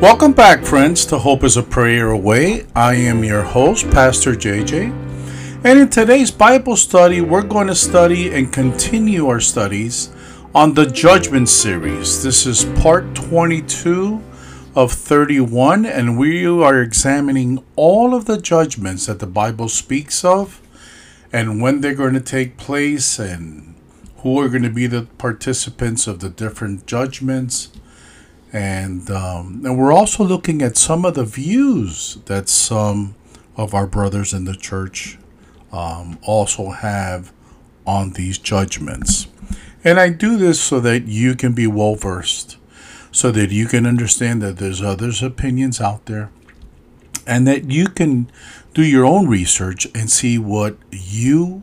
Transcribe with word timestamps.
Welcome 0.00 0.32
back, 0.32 0.64
friends, 0.64 1.04
to 1.06 1.18
Hope 1.18 1.42
is 1.42 1.56
a 1.56 1.62
Prayer 1.62 2.12
Away. 2.12 2.66
I 2.72 2.94
am 2.94 3.24
your 3.24 3.42
host, 3.42 3.90
Pastor 3.90 4.34
JJ. 4.34 4.92
And 5.64 5.80
in 5.80 5.88
today's 5.88 6.30
Bible 6.30 6.76
study, 6.76 7.20
we're 7.20 7.42
going 7.42 7.66
to 7.66 7.74
study 7.74 8.32
and 8.32 8.52
continue 8.52 9.26
our 9.26 9.40
studies 9.40 10.12
on 10.54 10.74
the 10.74 10.86
Judgment 10.86 11.48
series. 11.48 12.22
This 12.22 12.46
is 12.46 12.64
part 12.80 13.12
22 13.16 14.22
of 14.76 14.92
31, 14.92 15.84
and 15.84 16.16
we 16.16 16.46
are 16.46 16.80
examining 16.80 17.64
all 17.74 18.14
of 18.14 18.26
the 18.26 18.40
judgments 18.40 19.06
that 19.06 19.18
the 19.18 19.26
Bible 19.26 19.68
speaks 19.68 20.24
of 20.24 20.62
and 21.32 21.60
when 21.60 21.80
they're 21.80 21.92
going 21.96 22.14
to 22.14 22.20
take 22.20 22.56
place 22.56 23.18
and 23.18 23.74
who 24.18 24.38
are 24.40 24.48
going 24.48 24.62
to 24.62 24.70
be 24.70 24.86
the 24.86 25.08
participants 25.18 26.06
of 26.06 26.20
the 26.20 26.30
different 26.30 26.86
judgments 26.86 27.70
and 28.52 29.10
um, 29.10 29.62
and 29.64 29.78
we're 29.78 29.92
also 29.92 30.24
looking 30.24 30.62
at 30.62 30.76
some 30.76 31.04
of 31.04 31.14
the 31.14 31.24
views 31.24 32.18
that 32.26 32.48
some 32.48 33.14
of 33.56 33.74
our 33.74 33.86
brothers 33.86 34.32
in 34.32 34.44
the 34.44 34.54
church 34.54 35.18
um, 35.72 36.18
also 36.22 36.70
have 36.70 37.32
on 37.86 38.12
these 38.12 38.38
judgments. 38.38 39.26
And 39.84 39.98
I 40.00 40.10
do 40.10 40.36
this 40.36 40.60
so 40.60 40.80
that 40.80 41.06
you 41.06 41.34
can 41.34 41.52
be 41.52 41.66
well 41.66 41.94
versed, 41.94 42.56
so 43.12 43.30
that 43.30 43.50
you 43.50 43.66
can 43.66 43.86
understand 43.86 44.42
that 44.42 44.58
there's 44.58 44.82
others' 44.82 45.22
opinions 45.22 45.80
out 45.80 46.06
there, 46.06 46.30
and 47.26 47.46
that 47.46 47.70
you 47.70 47.88
can 47.88 48.30
do 48.74 48.82
your 48.82 49.04
own 49.04 49.28
research 49.28 49.86
and 49.94 50.10
see 50.10 50.38
what 50.38 50.76
you, 50.90 51.62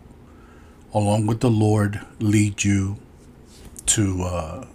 along 0.94 1.28
with 1.28 1.40
the 1.40 1.50
Lord, 1.50 2.06
lead 2.20 2.64
you 2.64 2.98
to 3.88 4.24
uh, 4.24 4.66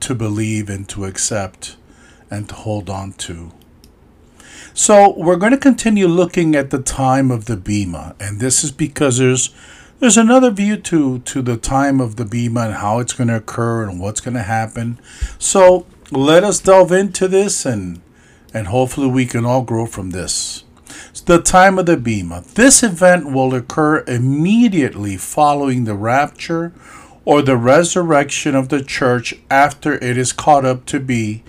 to 0.00 0.14
believe 0.14 0.68
and 0.68 0.88
to 0.88 1.04
accept 1.04 1.76
and 2.30 2.48
to 2.48 2.54
hold 2.54 2.88
on 2.88 3.12
to. 3.12 3.52
So 4.72 5.14
we're 5.16 5.36
going 5.36 5.52
to 5.52 5.58
continue 5.58 6.06
looking 6.06 6.54
at 6.54 6.70
the 6.70 6.80
time 6.80 7.30
of 7.30 7.46
the 7.46 7.56
Bema, 7.56 8.14
and 8.20 8.40
this 8.40 8.62
is 8.62 8.70
because 8.70 9.18
there's 9.18 9.54
there's 9.98 10.16
another 10.16 10.50
view 10.50 10.76
to 10.78 11.18
to 11.18 11.42
the 11.42 11.56
time 11.56 12.00
of 12.00 12.16
the 12.16 12.24
Bema 12.24 12.60
and 12.62 12.74
how 12.74 13.00
it's 13.00 13.12
going 13.12 13.28
to 13.28 13.36
occur 13.36 13.86
and 13.86 14.00
what's 14.00 14.20
going 14.20 14.34
to 14.34 14.42
happen. 14.42 14.98
So 15.38 15.86
let 16.10 16.44
us 16.44 16.60
delve 16.60 16.92
into 16.92 17.28
this 17.28 17.66
and 17.66 18.00
and 18.54 18.68
hopefully 18.68 19.08
we 19.08 19.26
can 19.26 19.44
all 19.44 19.62
grow 19.62 19.86
from 19.86 20.10
this. 20.10 20.64
The 21.26 21.40
time 21.40 21.78
of 21.78 21.86
the 21.86 21.96
Bema. 21.96 22.42
This 22.54 22.82
event 22.82 23.30
will 23.30 23.54
occur 23.54 24.04
immediately 24.06 25.16
following 25.16 25.84
the 25.84 25.94
rapture 25.94 26.72
or 27.24 27.42
the 27.42 27.56
resurrection 27.56 28.54
of 28.54 28.68
the 28.68 28.82
church 28.82 29.34
after 29.50 29.94
it 29.94 30.16
is 30.16 30.32
caught 30.32 30.64
up 30.64 30.86
to 30.86 31.00
be 31.00 31.42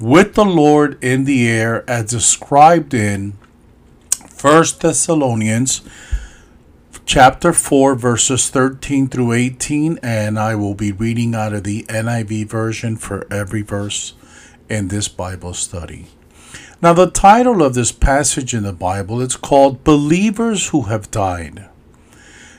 with 0.00 0.34
the 0.34 0.44
Lord 0.44 1.02
in 1.02 1.24
the 1.24 1.48
air 1.48 1.88
as 1.88 2.10
described 2.10 2.94
in 2.94 3.34
1 4.40 4.64
Thessalonians 4.80 5.82
chapter 7.04 7.52
4 7.52 7.94
verses 7.94 8.50
13 8.50 9.08
through 9.08 9.32
18 9.32 9.98
and 10.02 10.38
I 10.38 10.54
will 10.54 10.74
be 10.74 10.92
reading 10.92 11.34
out 11.34 11.52
of 11.52 11.64
the 11.64 11.84
NIV 11.84 12.46
version 12.46 12.96
for 12.96 13.26
every 13.32 13.62
verse 13.62 14.14
in 14.68 14.88
this 14.88 15.08
Bible 15.08 15.54
study. 15.54 16.06
Now 16.80 16.92
the 16.92 17.10
title 17.10 17.62
of 17.62 17.74
this 17.74 17.90
passage 17.90 18.54
in 18.54 18.62
the 18.62 18.72
Bible 18.72 19.20
is 19.20 19.36
called 19.36 19.82
Believers 19.82 20.68
Who 20.68 20.82
Have 20.82 21.10
Died. 21.10 21.68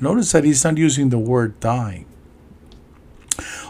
Notice 0.00 0.32
that 0.32 0.44
he's 0.44 0.64
not 0.64 0.78
using 0.78 1.10
the 1.10 1.18
word 1.18 1.60
dying. 1.60 2.06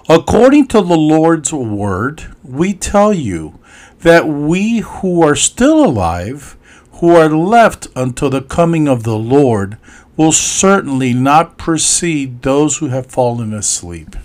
According 0.09 0.69
to 0.69 0.81
the 0.81 0.97
Lord's 0.97 1.53
word, 1.53 2.35
we 2.43 2.73
tell 2.73 3.13
you 3.13 3.59
that 4.01 4.27
we 4.27 4.79
who 4.79 5.23
are 5.23 5.37
still 5.37 5.85
alive, 5.85 6.57
who 6.95 7.15
are 7.15 7.29
left 7.29 7.89
until 7.95 8.31
the 8.31 8.43
coming 8.43 8.89
of 8.89 9.03
the 9.03 9.17
Lord, 9.17 9.77
will 10.17 10.33
certainly 10.33 11.15
not 11.15 11.59
precede 11.59 12.43
those 12.43 12.79
who 12.79 12.89
have 12.89 13.07
fallen 13.07 13.55
asleep. 13.55 14.17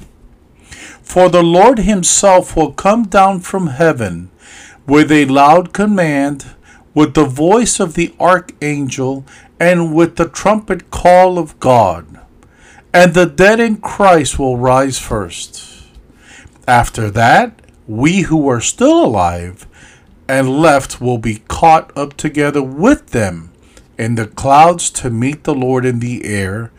For 1.02 1.30
the 1.30 1.44
Lord 1.44 1.80
himself 1.80 2.56
will 2.56 2.74
come 2.74 3.04
down 3.04 3.40
from 3.42 3.68
heaven 3.68 4.30
with 4.88 5.12
a 5.12 5.26
loud 5.26 5.72
command, 5.72 6.55
with 6.96 7.14
the 7.14 7.26
voice 7.26 7.80
of 7.80 7.94
the 7.94 8.16
archangel, 8.20 9.24
and 9.60 9.94
with 9.94 10.16
the 10.16 10.28
trumpet 10.28 10.90
call 10.90 11.38
of 11.38 11.60
God, 11.60 12.20
and 12.94 13.14
the 13.14 13.26
dead 13.26 13.60
in 13.60 13.78
Christ 13.78 14.40
will 14.40 14.58
rise 14.58 14.98
first. 14.98 15.84
After 16.68 17.12
that, 17.12 17.62
we 17.88 18.22
who 18.22 18.50
are 18.50 18.62
still 18.62 19.06
alive 19.06 19.68
and 20.28 20.60
left 20.60 21.00
will 21.00 21.20
be 21.20 21.44
caught 21.48 21.96
up 21.96 22.18
together 22.18 22.64
with 22.64 23.12
them 23.12 23.52
in 23.98 24.16
the 24.16 24.28
clouds 24.28 24.90
to 24.90 25.10
meet 25.10 25.44
the 25.44 25.54
Lord 25.54 25.86
in 25.86 26.00
the 26.00 26.26
air, 26.26 26.72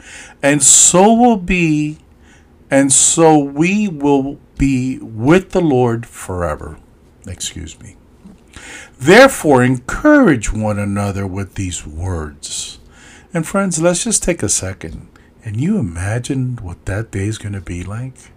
and 0.43 0.63
so 0.63 1.15
will 1.15 1.37
be, 1.37 1.99
and 2.71 2.93
so 2.93 3.39
we 3.39 3.89
will 3.89 4.39
be 4.59 4.99
with 4.99 5.51
the 5.51 5.61
Lord 5.61 6.07
forever. 6.07 6.79
Excuse 7.27 7.79
me. 7.81 7.97
Therefore, 8.99 9.63
encourage 9.63 10.53
one 10.53 10.79
another 10.79 11.27
with 11.27 11.55
these 11.55 11.87
words. 11.87 12.79
And 13.35 13.47
friends, 13.47 13.81
let's 13.81 14.05
just 14.05 14.23
take 14.23 14.43
a 14.43 14.49
second. 14.49 15.09
And 15.45 15.61
you 15.61 15.79
imagine 15.79 16.57
what 16.57 16.87
that 16.87 17.11
day 17.11 17.27
is 17.27 17.37
going 17.37 17.53
to 17.53 17.61
be 17.61 17.85
like? 17.85 18.33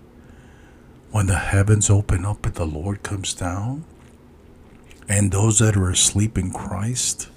When 1.11 1.27
the 1.27 1.37
heavens 1.37 1.89
open 1.89 2.25
up 2.25 2.45
and 2.45 2.55
the 2.55 2.65
Lord 2.65 3.03
comes 3.03 3.33
down? 3.33 3.85
And 5.07 5.31
those 5.31 5.59
that 5.59 5.77
are 5.77 5.89
asleep 5.89 6.37
in 6.37 6.51
Christ, 6.51 7.29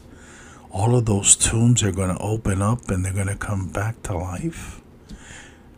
all 0.71 0.97
of 0.97 1.07
those 1.07 1.37
tombs 1.37 1.83
are 1.85 1.93
going 1.93 2.15
to 2.15 2.23
open 2.23 2.61
up 2.61 2.91
and 2.91 3.05
they're 3.05 3.15
going 3.15 3.29
to 3.29 3.37
come 3.37 3.69
back 3.69 4.03
to 4.03 4.17
life. 4.17 4.81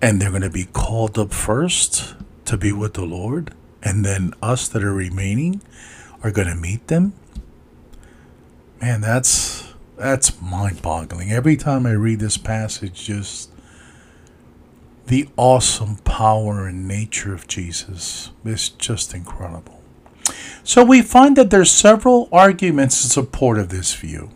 And 0.00 0.21
they're 0.21 0.31
going 0.31 0.43
to 0.43 0.50
be 0.50 0.65
called 0.65 1.19
up 1.19 1.32
first 1.32 2.15
to 2.47 2.56
be 2.56 2.72
with 2.72 2.94
the 2.94 3.05
Lord. 3.05 3.53
And 3.82 4.03
then 4.03 4.32
us 4.43 4.66
that 4.69 4.82
are 4.82 4.94
remaining 4.94 5.61
are 6.22 6.31
going 6.31 6.49
to 6.49 6.55
meet 6.55 6.88
them 6.88 7.12
man, 8.84 9.00
that's 9.00 9.72
that's 9.97 10.43
mind-boggling. 10.43 11.33
Every 11.33 11.56
time 11.56 11.87
I 11.87 11.93
read 11.93 12.21
this 12.21 12.37
passage, 12.37 13.06
just 13.06 13.50
the 15.06 15.27
awesome 15.39 15.97
power 16.05 16.67
and 16.67 16.87
nature 16.87 17.33
of 17.33 17.49
Jesus 17.49 18.28
is 18.44 18.69
just 18.69 19.15
incredible. 19.15 19.81
So 20.65 20.84
we 20.84 21.00
find 21.00 21.34
that 21.37 21.49
there's 21.49 21.71
several 21.71 22.28
arguments 22.31 23.03
in 23.05 23.09
support 23.09 23.56
of 23.56 23.71
this 23.71 23.94
view. 23.94 24.28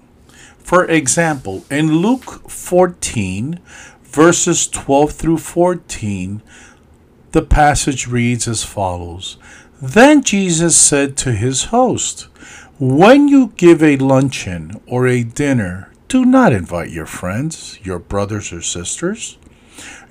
For 0.58 0.86
example, 0.86 1.66
in 1.70 1.96
Luke 1.96 2.48
14, 2.48 3.60
verses 4.02 4.66
12 4.66 5.12
through 5.12 5.38
14, 5.38 6.40
the 7.32 7.42
passage 7.42 8.06
reads 8.06 8.48
as 8.48 8.64
follows 8.64 9.36
Then 9.82 10.22
Jesus 10.22 10.74
said 10.74 11.18
to 11.18 11.32
his 11.32 11.64
host, 11.64 12.28
when 12.78 13.26
you 13.26 13.52
give 13.56 13.82
a 13.82 13.96
luncheon 13.96 14.80
or 14.86 15.08
a 15.08 15.24
dinner, 15.24 15.90
do 16.06 16.24
not 16.24 16.52
invite 16.52 16.90
your 16.90 17.06
friends, 17.06 17.76
your 17.82 17.98
brothers 17.98 18.52
or 18.52 18.62
sisters, 18.62 19.36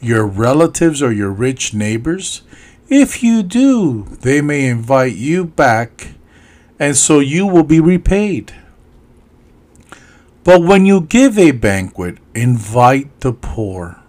your 0.02 0.28
relatives 0.28 1.02
or 1.02 1.14
your 1.14 1.32
rich 1.32 1.74
neighbors. 1.74 2.42
If 2.90 3.24
you 3.24 3.42
do, 3.42 4.04
they 4.20 4.42
may 4.42 4.68
invite 4.68 5.16
you 5.16 5.46
back, 5.46 6.10
and 6.78 6.98
so 6.98 7.20
you 7.20 7.48
will 7.48 7.64
be 7.64 7.80
repaid. 7.80 8.54
But 10.44 10.62
when 10.62 10.86
you 10.86 11.02
give 11.02 11.38
a 11.38 11.52
banquet, 11.52 12.18
invite 12.36 13.22
the 13.22 13.32
poor, 13.32 14.02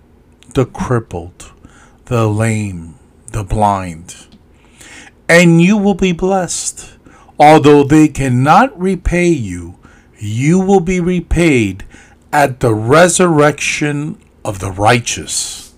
the 0.55 0.67
crippled, 0.67 1.53
the 2.07 2.29
lame, 2.29 2.97
the 3.31 3.45
blind, 3.45 4.27
and 5.29 5.63
you 5.63 5.77
will 5.77 5.95
be 5.95 6.13
blessed 6.13 6.98
Although 7.39 7.85
they 7.85 8.09
cannot 8.09 8.79
repay 8.79 9.29
you, 9.29 9.79
you 10.19 10.59
will 10.59 10.81
be 10.81 11.01
repaid 11.01 11.85
at 12.33 12.61
the 12.61 12.75
resurrection 12.75 14.19
of 14.45 14.59
the 14.59 14.71
righteous. 14.71 15.75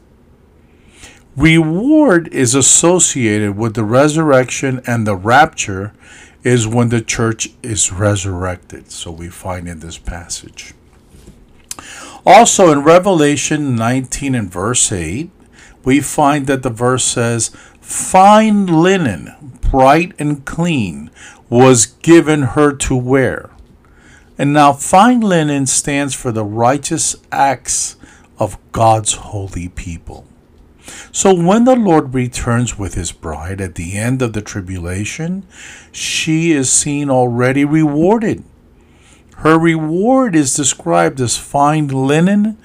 Reward 1.36 2.28
is 2.28 2.54
associated 2.54 3.56
with 3.56 3.74
the 3.74 3.84
resurrection 3.84 4.80
and 4.86 5.06
the 5.06 5.16
rapture 5.16 5.92
is 6.42 6.66
when 6.66 6.88
the 6.88 7.00
church 7.00 7.50
is 7.62 7.92
resurrected. 7.92 8.90
So 8.90 9.10
we 9.10 9.28
find 9.28 9.68
in 9.68 9.80
this 9.80 9.98
passage. 9.98 10.74
Also 12.26 12.70
in 12.70 12.80
Revelation 12.80 13.76
19 13.76 14.34
and 14.34 14.50
verse 14.50 14.90
8, 14.92 15.30
we 15.84 16.00
find 16.00 16.46
that 16.46 16.62
the 16.62 16.70
verse 16.70 17.04
says, 17.04 17.50
Fine 17.80 18.66
linen, 18.66 19.34
bright 19.70 20.12
and 20.18 20.44
clean, 20.44 21.10
was 21.50 21.86
given 21.86 22.42
her 22.42 22.72
to 22.72 22.96
wear. 22.96 23.50
And 24.38 24.54
now, 24.54 24.72
fine 24.72 25.20
linen 25.20 25.66
stands 25.66 26.14
for 26.14 26.32
the 26.32 26.44
righteous 26.44 27.16
acts 27.30 27.96
of 28.38 28.56
God's 28.72 29.14
holy 29.14 29.68
people. 29.68 30.26
So, 31.12 31.34
when 31.34 31.64
the 31.64 31.76
Lord 31.76 32.14
returns 32.14 32.78
with 32.78 32.94
his 32.94 33.12
bride 33.12 33.60
at 33.60 33.74
the 33.74 33.98
end 33.98 34.22
of 34.22 34.32
the 34.32 34.40
tribulation, 34.40 35.46
she 35.92 36.52
is 36.52 36.72
seen 36.72 37.10
already 37.10 37.64
rewarded. 37.64 38.44
Her 39.38 39.58
reward 39.58 40.34
is 40.34 40.56
described 40.56 41.20
as 41.20 41.36
fine 41.36 41.88
linen. 41.88 42.56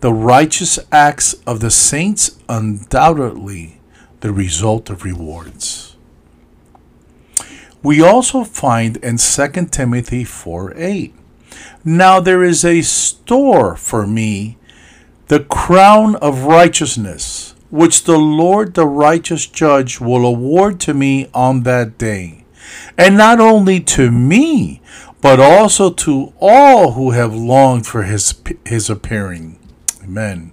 The 0.00 0.12
righteous 0.12 0.78
acts 0.92 1.34
of 1.46 1.60
the 1.60 1.70
saints, 1.70 2.38
undoubtedly, 2.48 3.80
the 4.20 4.32
result 4.32 4.90
of 4.90 5.04
rewards 5.04 5.93
we 7.84 8.02
also 8.02 8.42
find 8.42 8.96
in 8.96 9.18
2 9.18 9.48
Timothy 9.66 10.24
4 10.24 10.72
8. 10.74 11.14
Now 11.84 12.18
there 12.18 12.42
is 12.42 12.64
a 12.64 12.80
store 12.80 13.76
for 13.76 14.06
me, 14.06 14.56
the 15.28 15.40
crown 15.40 16.16
of 16.16 16.44
righteousness, 16.44 17.54
which 17.70 18.04
the 18.04 18.18
Lord 18.18 18.74
the 18.74 18.86
righteous 18.86 19.46
judge 19.46 20.00
will 20.00 20.24
award 20.24 20.80
to 20.80 20.94
me 20.94 21.28
on 21.34 21.62
that 21.64 21.98
day. 21.98 22.44
And 22.96 23.18
not 23.18 23.38
only 23.38 23.80
to 23.80 24.10
me, 24.10 24.80
but 25.20 25.38
also 25.38 25.90
to 25.90 26.32
all 26.40 26.92
who 26.92 27.10
have 27.10 27.34
longed 27.34 27.86
for 27.86 28.04
his, 28.04 28.34
his 28.64 28.88
appearing. 28.88 29.58
Amen. 30.02 30.52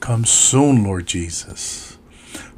Come 0.00 0.24
soon, 0.24 0.82
Lord 0.82 1.06
Jesus. 1.06 1.89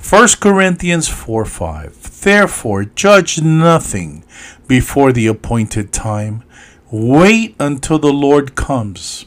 1 0.08 0.28
Corinthians 0.40 1.08
4 1.08 1.44
5. 1.44 2.20
Therefore, 2.22 2.84
judge 2.84 3.40
nothing 3.40 4.24
before 4.66 5.12
the 5.12 5.28
appointed 5.28 5.92
time. 5.92 6.42
Wait 6.90 7.54
until 7.60 8.00
the 8.00 8.12
Lord 8.12 8.56
comes. 8.56 9.26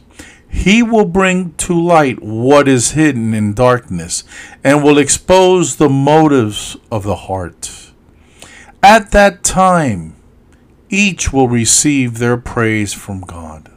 He 0.50 0.84
will 0.84 1.06
bring 1.06 1.54
to 1.56 1.74
light 1.74 2.22
what 2.22 2.68
is 2.68 2.92
hidden 2.92 3.34
in 3.34 3.54
darkness 3.54 4.26
and 4.64 4.84
will 4.84 4.98
expose 4.98 5.78
the 5.78 5.90
motives 5.90 6.78
of 6.92 7.04
the 7.04 7.16
heart. 7.16 7.92
At 8.84 9.12
that 9.12 9.44
time, 9.44 10.16
each 10.90 11.32
will 11.32 11.48
receive 11.48 12.20
their 12.20 12.38
praise 12.38 12.94
from 12.94 13.22
God. 13.22 13.72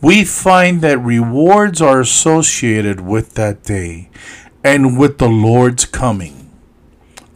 We 0.00 0.24
find 0.24 0.82
that 0.82 0.98
rewards 0.98 1.80
are 1.80 2.00
associated 2.00 3.00
with 3.00 3.34
that 3.34 3.62
day 3.62 4.10
and 4.64 4.98
with 4.98 5.18
the 5.18 5.28
Lord's 5.28 5.84
coming. 5.84 6.50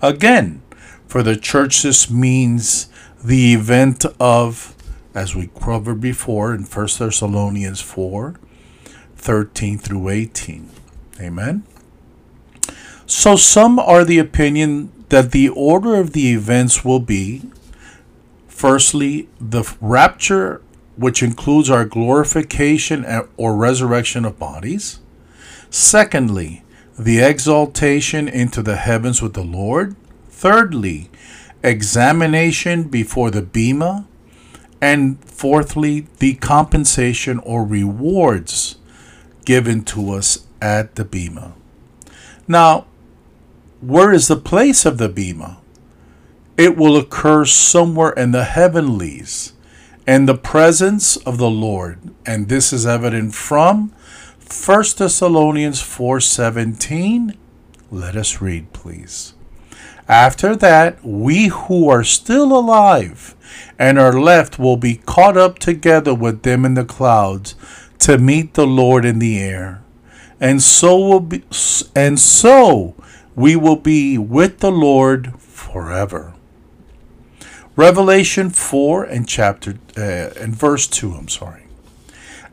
Again, 0.00 0.62
for 1.06 1.22
the 1.22 1.36
church, 1.36 1.82
this 1.82 2.10
means 2.10 2.88
the 3.22 3.52
event 3.52 4.04
of, 4.18 4.74
as 5.14 5.36
we 5.36 5.48
covered 5.48 6.00
before 6.00 6.54
in 6.54 6.62
1 6.64 6.88
Thessalonians 6.98 7.80
4 7.80 8.34
13 9.16 9.78
through 9.78 10.08
18. 10.08 10.70
Amen. 11.20 11.64
So, 13.06 13.36
some 13.36 13.78
are 13.78 14.04
the 14.04 14.18
opinion 14.18 14.92
that 15.08 15.32
the 15.32 15.48
order 15.48 15.96
of 15.96 16.12
the 16.12 16.32
events 16.32 16.84
will 16.84 17.00
be 17.00 17.42
firstly, 18.58 19.28
the 19.40 19.62
rapture, 19.80 20.60
which 20.96 21.22
includes 21.22 21.70
our 21.70 21.84
glorification 21.84 23.06
or 23.36 23.54
resurrection 23.54 24.24
of 24.24 24.38
bodies. 24.38 24.98
Secondly, 25.70 26.64
the 26.98 27.20
exaltation 27.20 28.28
into 28.28 28.62
the 28.62 28.76
heavens 28.76 29.22
with 29.22 29.34
the 29.34 29.44
Lord. 29.44 29.94
Thirdly, 30.28 31.10
examination 31.62 32.84
before 32.84 33.30
the 33.30 33.42
Bema. 33.42 34.06
And 34.80 35.22
fourthly, 35.24 36.06
the 36.18 36.34
compensation 36.34 37.38
or 37.40 37.64
rewards 37.64 38.76
given 39.44 39.82
to 39.82 40.12
us 40.12 40.46
at 40.60 40.94
the 40.96 41.04
Bema. 41.04 41.54
Now, 42.46 42.86
where 43.80 44.12
is 44.12 44.28
the 44.28 44.36
place 44.36 44.84
of 44.84 44.98
the 44.98 45.08
Bema? 45.08 45.58
It 46.56 46.76
will 46.76 46.96
occur 46.96 47.44
somewhere 47.44 48.10
in 48.10 48.32
the 48.32 48.44
heavenlies 48.44 49.52
and 50.06 50.28
the 50.28 50.36
presence 50.36 51.16
of 51.18 51.38
the 51.38 51.50
Lord. 51.50 51.98
And 52.26 52.48
this 52.48 52.72
is 52.72 52.86
evident 52.86 53.34
from 53.34 53.92
1 54.50 54.96
Thessalonians 54.96 55.82
4:17. 55.82 57.36
Let 57.90 58.16
us 58.16 58.40
read, 58.40 58.72
please. 58.72 59.34
After 60.08 60.56
that, 60.56 61.04
we 61.04 61.48
who 61.48 61.90
are 61.90 62.02
still 62.02 62.56
alive 62.56 63.34
and 63.78 63.98
are 63.98 64.18
left 64.18 64.58
will 64.58 64.78
be 64.78 65.02
caught 65.04 65.36
up 65.36 65.58
together 65.58 66.14
with 66.14 66.44
them 66.44 66.64
in 66.64 66.72
the 66.72 66.84
clouds 66.86 67.56
to 67.98 68.16
meet 68.16 68.54
the 68.54 68.66
Lord 68.66 69.04
in 69.04 69.18
the 69.18 69.38
air. 69.38 69.82
And 70.40 70.62
so 70.62 70.98
will 70.98 71.20
be 71.20 71.44
and 71.94 72.18
so 72.18 72.94
we 73.34 73.54
will 73.54 73.76
be 73.76 74.16
with 74.16 74.60
the 74.60 74.72
Lord 74.72 75.38
forever. 75.40 76.32
Revelation 77.76 78.48
4 78.48 79.04
and 79.04 79.28
chapter 79.28 79.78
uh, 79.96 80.30
and 80.40 80.56
verse 80.56 80.86
2, 80.86 81.12
I'm 81.12 81.28
sorry. 81.28 81.67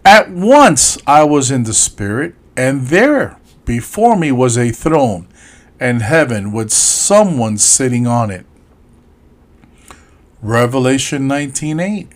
At 0.06 0.30
once 0.30 1.00
I 1.08 1.24
was 1.24 1.50
in 1.50 1.64
the 1.64 1.74
Spirit, 1.74 2.36
and 2.56 2.90
there 2.90 3.40
before 3.66 4.16
me 4.16 4.32
was 4.32 4.56
a 4.56 4.70
throne, 4.70 5.28
and 5.80 6.04
heaven 6.04 6.52
with 6.52 6.72
someone 6.72 7.58
sitting 7.58 8.06
on 8.06 8.30
it. 8.30 8.46
Revelation 10.44 11.28
19:8. 11.28 12.10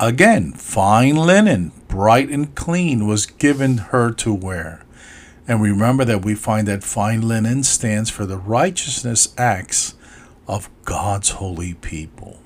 Again, 0.00 0.52
fine 0.52 1.16
linen, 1.16 1.72
bright 1.88 2.30
and 2.30 2.54
clean, 2.54 3.06
was 3.06 3.26
given 3.26 3.76
her 3.92 4.10
to 4.12 4.32
wear. 4.32 4.80
And 5.46 5.60
remember 5.60 6.06
that 6.06 6.24
we 6.24 6.34
find 6.34 6.66
that 6.68 6.82
fine 6.82 7.20
linen 7.20 7.64
stands 7.64 8.08
for 8.08 8.24
the 8.24 8.38
righteousness 8.38 9.28
acts 9.36 9.92
of 10.46 10.70
God's 10.86 11.30
holy 11.32 11.74
people. 11.74 12.38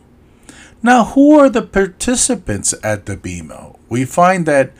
Now, 0.82 1.04
who 1.04 1.38
are 1.38 1.48
the 1.48 1.62
participants 1.62 2.74
at 2.82 3.06
the 3.06 3.16
Bema? 3.16 3.76
We 3.92 4.06
find 4.06 4.46
that 4.46 4.72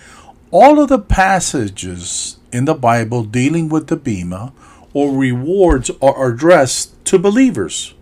all 0.51 0.81
of 0.81 0.89
the 0.89 0.99
passages 0.99 2.39
in 2.51 2.65
the 2.65 2.73
Bible 2.73 3.25
dealing 3.25 3.69
with 3.69 3.89
the 3.89 3.97
Bema 3.97 4.55
or 4.95 5.15
rewards 5.15 5.91
are 6.01 6.33
addressed 6.33 7.05
to 7.05 7.19
believers 7.19 7.93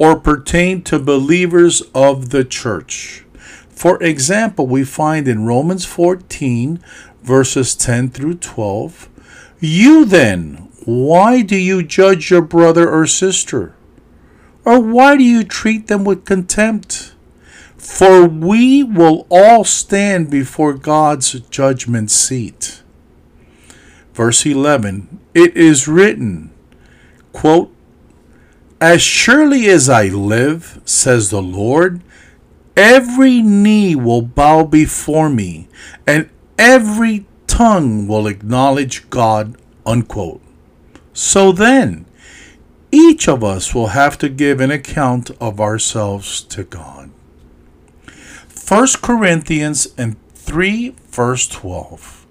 or 0.00 0.18
pertain 0.18 0.82
to 0.82 0.98
believers 0.98 1.82
of 1.94 2.30
the 2.30 2.42
church. 2.42 3.24
For 3.68 4.02
example, 4.02 4.66
we 4.66 4.82
find 4.82 5.28
in 5.28 5.46
Romans 5.46 5.84
14, 5.84 6.82
verses 7.22 7.76
10 7.76 8.10
through 8.10 8.38
12, 8.38 9.08
You 9.60 10.04
then, 10.04 10.68
why 10.84 11.42
do 11.42 11.56
you 11.56 11.84
judge 11.84 12.28
your 12.28 12.42
brother 12.42 12.90
or 12.90 13.06
sister? 13.06 13.76
Or 14.64 14.80
why 14.80 15.16
do 15.16 15.22
you 15.22 15.44
treat 15.44 15.86
them 15.86 16.02
with 16.02 16.24
contempt? 16.24 16.99
For 17.80 18.26
we 18.26 18.82
will 18.82 19.26
all 19.30 19.64
stand 19.64 20.28
before 20.28 20.74
God's 20.74 21.32
judgment 21.48 22.10
seat. 22.10 22.82
Verse 24.12 24.44
11 24.44 25.18
It 25.32 25.56
is 25.56 25.88
written, 25.88 26.50
quote, 27.32 27.74
As 28.82 29.00
surely 29.00 29.66
as 29.70 29.88
I 29.88 30.08
live, 30.08 30.82
says 30.84 31.30
the 31.30 31.40
Lord, 31.40 32.02
every 32.76 33.40
knee 33.40 33.96
will 33.96 34.22
bow 34.22 34.64
before 34.64 35.30
me, 35.30 35.66
and 36.06 36.28
every 36.58 37.24
tongue 37.46 38.06
will 38.06 38.26
acknowledge 38.26 39.08
God. 39.08 39.56
Unquote. 39.86 40.42
So 41.14 41.50
then, 41.50 42.04
each 42.92 43.26
of 43.26 43.42
us 43.42 43.74
will 43.74 43.88
have 43.88 44.18
to 44.18 44.28
give 44.28 44.60
an 44.60 44.70
account 44.70 45.30
of 45.40 45.60
ourselves 45.60 46.42
to 46.42 46.62
God. 46.62 46.99
1 48.70 48.86
Corinthians 49.02 49.88
and 49.98 50.14
3 50.34 50.94
verse 51.10 51.48
12. 51.48 52.24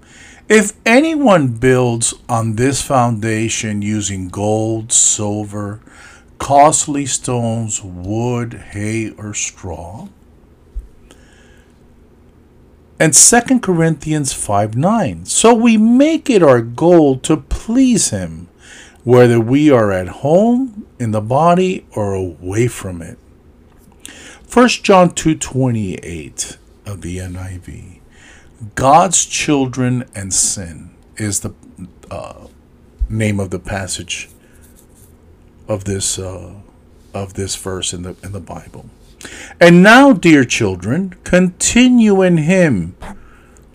If 0.47 0.71
anyone 0.85 1.49
builds 1.49 2.13
on 2.29 2.55
this 2.55 2.81
foundation 2.81 3.81
using 3.81 4.29
gold, 4.29 4.93
silver, 4.93 5.81
costly 6.37 7.05
stones, 7.07 7.83
wood, 7.83 8.53
hay, 8.71 9.09
or 9.17 9.33
straw, 9.33 10.07
and 12.97 13.13
2 13.13 13.59
Corinthians 13.59 14.31
5 14.31 14.77
9. 14.77 15.25
So 15.25 15.53
we 15.53 15.75
make 15.75 16.29
it 16.29 16.41
our 16.41 16.61
goal 16.61 17.17
to 17.17 17.35
please 17.35 18.11
Him, 18.11 18.47
whether 19.03 19.41
we 19.41 19.69
are 19.71 19.91
at 19.91 20.07
home 20.23 20.87
in 20.99 21.11
the 21.11 21.19
body 21.19 21.85
or 21.91 22.13
away 22.13 22.69
from 22.69 23.01
it. 23.01 23.19
1 24.49 24.67
John 24.81 25.11
2:28 25.11 26.57
of 26.83 27.01
the 27.01 27.19
NIV. 27.19 27.99
God's 28.73 29.25
children 29.25 30.05
and 30.15 30.33
sin 30.33 30.89
is 31.17 31.41
the 31.41 31.53
uh, 32.09 32.47
name 33.07 33.39
of 33.39 33.51
the 33.51 33.59
passage 33.59 34.27
of 35.67 35.83
this 35.83 36.17
uh, 36.17 36.53
of 37.13 37.35
this 37.35 37.55
verse 37.55 37.93
in 37.93 38.01
the 38.01 38.15
in 38.23 38.31
the 38.31 38.39
Bible. 38.39 38.89
And 39.59 39.83
now, 39.83 40.13
dear 40.13 40.43
children, 40.43 41.13
continue 41.23 42.23
in 42.23 42.37
him, 42.37 42.95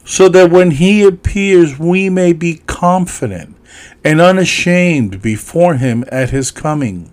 so 0.04 0.28
that 0.28 0.50
when 0.50 0.72
he 0.72 1.04
appears, 1.04 1.78
we 1.78 2.10
may 2.10 2.32
be 2.32 2.62
confident 2.66 3.54
and 4.02 4.20
unashamed 4.20 5.22
before 5.22 5.76
him 5.76 6.04
at 6.10 6.30
his 6.30 6.50
coming. 6.50 7.12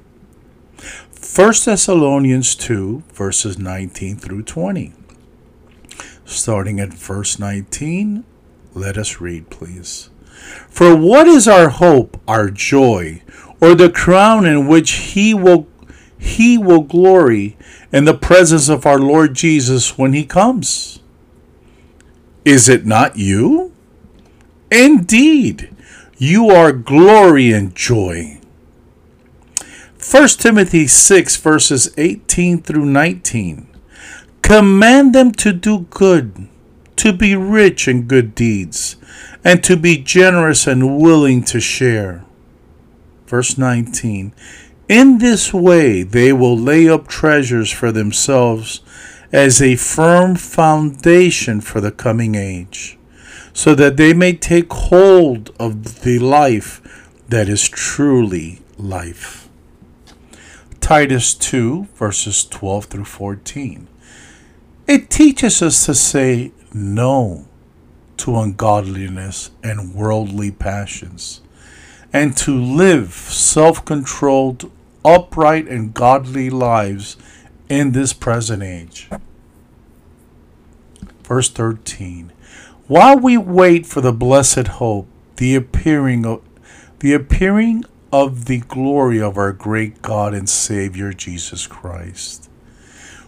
1 1.21 1.53
Thessalonians 1.65 2.55
2, 2.55 3.03
verses 3.13 3.59
19 3.59 4.17
through 4.17 4.41
20. 4.41 4.91
Starting 6.25 6.79
at 6.79 6.91
verse 6.91 7.37
19, 7.37 8.23
let 8.73 8.97
us 8.97 9.21
read, 9.21 9.51
please. 9.51 10.09
For 10.67 10.95
what 10.95 11.27
is 11.27 11.47
our 11.47 11.69
hope, 11.69 12.19
our 12.27 12.49
joy, 12.49 13.21
or 13.61 13.75
the 13.75 13.91
crown 13.91 14.47
in 14.47 14.67
which 14.67 14.91
he 14.91 15.35
will 15.35 15.67
he 16.17 16.57
will 16.57 16.81
glory 16.81 17.55
in 17.93 18.05
the 18.05 18.17
presence 18.17 18.67
of 18.67 18.87
our 18.87 18.99
Lord 18.99 19.35
Jesus 19.35 19.99
when 19.99 20.13
he 20.13 20.25
comes? 20.25 21.03
Is 22.43 22.67
it 22.67 22.87
not 22.87 23.17
you? 23.17 23.71
Indeed, 24.71 25.69
you 26.17 26.49
are 26.49 26.71
glory 26.71 27.51
and 27.51 27.75
joy. 27.75 28.40
1 30.03 30.27
Timothy 30.29 30.87
6, 30.87 31.37
verses 31.37 31.93
18 31.95 32.63
through 32.63 32.85
19. 32.85 33.67
Command 34.41 35.13
them 35.13 35.31
to 35.33 35.53
do 35.53 35.81
good, 35.91 36.47
to 36.95 37.13
be 37.13 37.35
rich 37.35 37.87
in 37.87 38.07
good 38.07 38.33
deeds, 38.33 38.95
and 39.43 39.63
to 39.63 39.77
be 39.77 39.97
generous 39.97 40.65
and 40.65 40.99
willing 40.99 41.43
to 41.43 41.59
share. 41.59 42.25
Verse 43.27 43.59
19. 43.59 44.33
In 44.89 45.19
this 45.19 45.53
way 45.53 46.01
they 46.01 46.33
will 46.33 46.57
lay 46.57 46.89
up 46.89 47.07
treasures 47.07 47.71
for 47.71 47.91
themselves 47.91 48.81
as 49.31 49.61
a 49.61 49.75
firm 49.75 50.35
foundation 50.35 51.61
for 51.61 51.79
the 51.79 51.91
coming 51.91 52.33
age, 52.33 52.97
so 53.53 53.75
that 53.75 53.97
they 53.97 54.13
may 54.13 54.33
take 54.33 54.73
hold 54.73 55.51
of 55.59 56.01
the 56.01 56.17
life 56.17 56.81
that 57.29 57.47
is 57.47 57.69
truly 57.69 58.61
life. 58.79 59.40
Titus 60.81 61.33
2, 61.35 61.87
verses 61.95 62.43
12 62.43 62.85
through 62.85 63.05
14. 63.05 63.87
It 64.87 65.09
teaches 65.09 65.61
us 65.61 65.85
to 65.85 65.95
say 65.95 66.51
no 66.73 67.47
to 68.17 68.37
ungodliness 68.37 69.51
and 69.63 69.95
worldly 69.95 70.51
passions, 70.51 71.41
and 72.11 72.35
to 72.37 72.59
live 72.59 73.13
self 73.13 73.85
controlled, 73.85 74.69
upright, 75.05 75.67
and 75.67 75.93
godly 75.93 76.49
lives 76.49 77.15
in 77.69 77.93
this 77.93 78.11
present 78.11 78.61
age. 78.61 79.09
Verse 81.23 81.49
13 81.49 82.33
While 82.87 83.17
we 83.17 83.37
wait 83.37 83.85
for 83.85 84.01
the 84.01 84.11
blessed 84.11 84.67
hope, 84.67 85.07
the 85.37 85.55
appearing 85.55 86.25
of 86.25 86.41
the 86.99 87.13
appearing 87.13 87.85
of 88.11 88.45
the 88.45 88.59
glory 88.59 89.21
of 89.21 89.37
our 89.37 89.51
great 89.51 90.01
God 90.01 90.33
and 90.33 90.49
Savior 90.49 91.13
Jesus 91.13 91.67
Christ, 91.67 92.49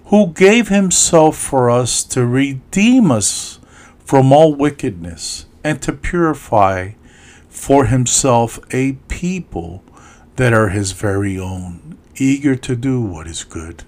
who 0.05 0.27
gave 0.27 0.67
himself 0.67 1.37
for 1.37 1.69
us 1.69 2.03
to 2.05 2.25
redeem 2.25 3.11
us 3.11 3.59
from 3.99 4.31
all 4.31 4.53
wickedness 4.53 5.45
and 5.63 5.81
to 5.81 5.93
purify 5.93 6.91
for 7.49 7.85
himself 7.85 8.59
a 8.71 8.93
people 9.07 9.83
that 10.35 10.53
are 10.53 10.69
his 10.69 10.91
very 10.91 11.39
own, 11.39 11.97
eager 12.15 12.55
to 12.55 12.75
do 12.75 13.01
what 13.01 13.27
is 13.27 13.43
good. 13.43 13.83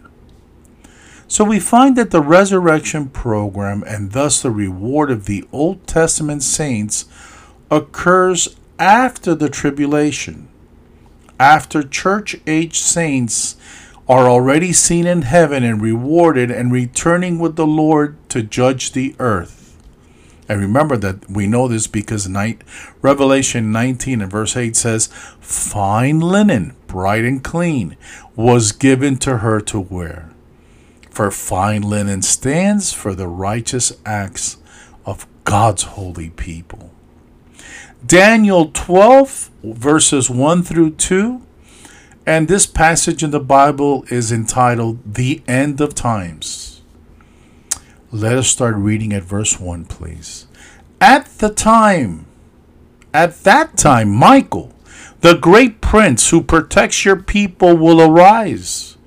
So 1.27 1.43
we 1.43 1.59
find 1.59 1.95
that 1.97 2.11
the 2.11 2.21
resurrection 2.21 3.09
program 3.09 3.83
and 3.87 4.11
thus 4.11 4.41
the 4.41 4.51
reward 4.51 5.09
of 5.09 5.25
the 5.25 5.43
Old 5.51 5.87
Testament 5.87 6.43
saints 6.43 7.05
occurs 7.71 8.55
after 8.77 9.33
the 9.33 9.49
tribulation, 9.49 10.47
after 11.39 11.83
church 11.83 12.37
age 12.47 12.79
saints 12.79 13.55
are 14.07 14.29
already 14.29 14.71
seen 14.71 15.07
in 15.07 15.23
heaven 15.23 15.63
and 15.63 15.81
rewarded 15.81 16.51
and 16.51 16.71
returning 16.71 17.39
with 17.39 17.55
the 17.55 17.65
Lord 17.65 18.17
to 18.29 18.43
judge 18.43 18.91
the 18.91 19.15
earth. 19.19 19.65
And 20.47 20.61
remember 20.61 20.95
that 20.97 21.29
we 21.29 21.47
know 21.47 21.67
this 21.67 21.87
because 21.87 22.27
night, 22.27 22.61
Revelation 23.01 23.71
19 23.71 24.21
and 24.21 24.31
verse 24.31 24.55
8 24.55 24.75
says, 24.75 25.07
Fine 25.39 26.19
linen, 26.19 26.75
bright 26.85 27.25
and 27.25 27.43
clean, 27.43 27.97
was 28.35 28.71
given 28.71 29.17
to 29.17 29.37
her 29.37 29.59
to 29.61 29.79
wear. 29.79 30.29
For 31.09 31.31
fine 31.31 31.81
linen 31.81 32.21
stands 32.21 32.93
for 32.93 33.15
the 33.15 33.27
righteous 33.27 33.93
acts 34.05 34.57
of 35.05 35.25
God's 35.45 35.83
holy 35.83 36.29
people. 36.29 36.91
Daniel 38.05 38.69
12, 38.71 39.49
verses 39.73 40.29
1 40.29 40.63
through 40.63 40.91
2. 40.91 41.41
And 42.25 42.47
this 42.47 42.65
passage 42.65 43.23
in 43.23 43.31
the 43.31 43.39
Bible 43.39 44.05
is 44.09 44.31
entitled 44.31 45.13
The 45.15 45.41
End 45.47 45.79
of 45.79 45.93
Times. 45.93 46.81
Let 48.11 48.37
us 48.37 48.47
start 48.47 48.75
reading 48.75 49.13
at 49.13 49.23
verse 49.23 49.59
1, 49.59 49.85
please. 49.85 50.47
At 51.01 51.25
the 51.37 51.49
time, 51.49 52.25
at 53.13 53.43
that 53.43 53.77
time, 53.77 54.09
Michael, 54.09 54.73
the 55.21 55.35
great 55.35 55.81
prince 55.81 56.29
who 56.29 56.41
protects 56.41 57.05
your 57.05 57.15
people, 57.15 57.75
will 57.75 58.01
arise. 58.01 58.97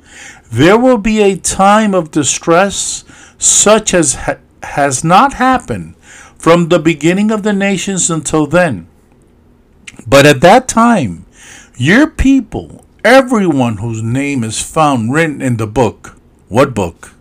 There 0.50 0.78
will 0.78 0.98
be 0.98 1.20
a 1.20 1.36
time 1.36 1.94
of 1.94 2.10
distress 2.10 3.04
such 3.38 3.94
as 3.94 4.14
ha- 4.14 4.38
has 4.62 5.04
not 5.04 5.34
happened 5.34 5.94
from 6.38 6.68
the 6.68 6.78
beginning 6.78 7.30
of 7.30 7.42
the 7.42 7.52
nations 7.52 8.10
until 8.10 8.46
then. 8.46 8.88
But 10.06 10.26
at 10.26 10.40
that 10.40 10.68
time, 10.68 11.26
your 11.76 12.08
people, 12.08 12.84
everyone 13.04 13.78
whose 13.78 14.02
name 14.02 14.42
is 14.44 14.60
found 14.60 15.12
written 15.12 15.42
in 15.42 15.56
the 15.56 15.66
book, 15.66 16.16
what 16.48 16.74
book? 16.74 17.12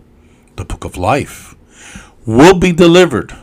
The 0.55 0.65
book 0.65 0.83
of 0.85 0.97
life 0.97 1.55
will 2.25 2.57
be 2.57 2.71
delivered. 2.71 3.35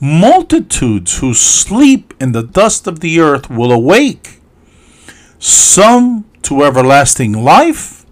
Multitudes 0.00 1.18
who 1.18 1.32
sleep 1.34 2.12
in 2.20 2.32
the 2.32 2.42
dust 2.42 2.86
of 2.86 3.00
the 3.00 3.20
earth 3.20 3.48
will 3.48 3.72
awake, 3.72 4.40
some 5.38 6.24
to 6.42 6.62
everlasting 6.62 7.32
life, 7.32 8.04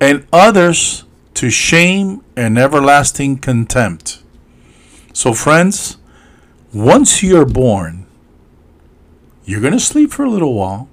and 0.00 0.26
others 0.32 1.04
to 1.34 1.50
shame 1.50 2.22
and 2.36 2.58
everlasting 2.58 3.38
contempt. 3.38 4.22
So, 5.12 5.32
friends, 5.32 5.96
once 6.72 7.22
you're 7.22 7.46
born, 7.46 8.05
you're 9.46 9.62
going 9.62 9.72
to 9.72 9.80
sleep 9.80 10.12
for 10.12 10.24
a 10.24 10.30
little 10.30 10.52
while, 10.52 10.88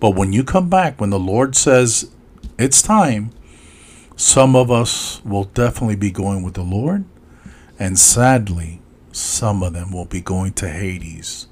but 0.00 0.14
when 0.14 0.32
you 0.32 0.42
come 0.42 0.70
back, 0.70 1.00
when 1.00 1.10
the 1.10 1.18
Lord 1.18 1.54
says 1.54 2.10
it's 2.58 2.80
time, 2.80 3.32
some 4.16 4.56
of 4.56 4.70
us 4.70 5.22
will 5.24 5.44
definitely 5.44 5.96
be 5.96 6.10
going 6.10 6.42
with 6.42 6.54
the 6.54 6.62
Lord 6.62 7.04
and 7.78 7.98
sadly, 7.98 8.80
some 9.12 9.62
of 9.62 9.72
them 9.72 9.92
will 9.92 10.04
be 10.04 10.20
going 10.20 10.52
to 10.54 10.68
Hades 10.68 11.46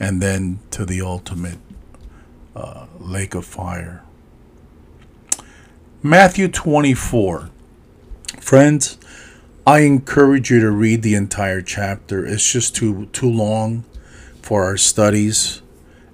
and 0.00 0.20
then 0.20 0.58
to 0.72 0.84
the 0.84 1.00
ultimate 1.00 1.58
uh, 2.56 2.86
lake 2.98 3.34
of 3.34 3.44
fire. 3.44 4.02
Matthew 6.02 6.48
24. 6.48 7.50
Friends, 8.40 8.98
I 9.66 9.80
encourage 9.80 10.50
you 10.50 10.60
to 10.60 10.70
read 10.70 11.02
the 11.02 11.14
entire 11.14 11.60
chapter. 11.60 12.24
It's 12.24 12.50
just 12.50 12.74
too 12.74 13.06
too 13.06 13.30
long 13.30 13.84
for 14.40 14.64
our 14.64 14.76
studies, 14.76 15.60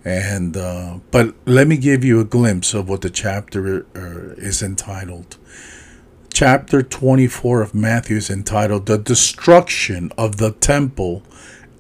and 0.05 0.57
uh, 0.57 0.99
but 1.11 1.35
let 1.47 1.67
me 1.67 1.77
give 1.77 2.05
you 2.05 2.21
a 2.21 2.25
glimpse 2.25 2.75
of 2.75 2.89
what 2.89 3.01
the 3.01 3.11
chapter 3.11 3.87
uh, 3.97 4.35
is 4.37 4.63
entitled 4.63 5.37
chapter 6.35 6.83
24 6.83 7.63
of 7.63 7.75
Matthew 7.77 8.17
is 8.17 8.29
entitled 8.29 8.87
The 8.87 8.99
Destruction 8.99 10.11
of 10.19 10.39
the 10.39 10.51
Temple 10.51 11.23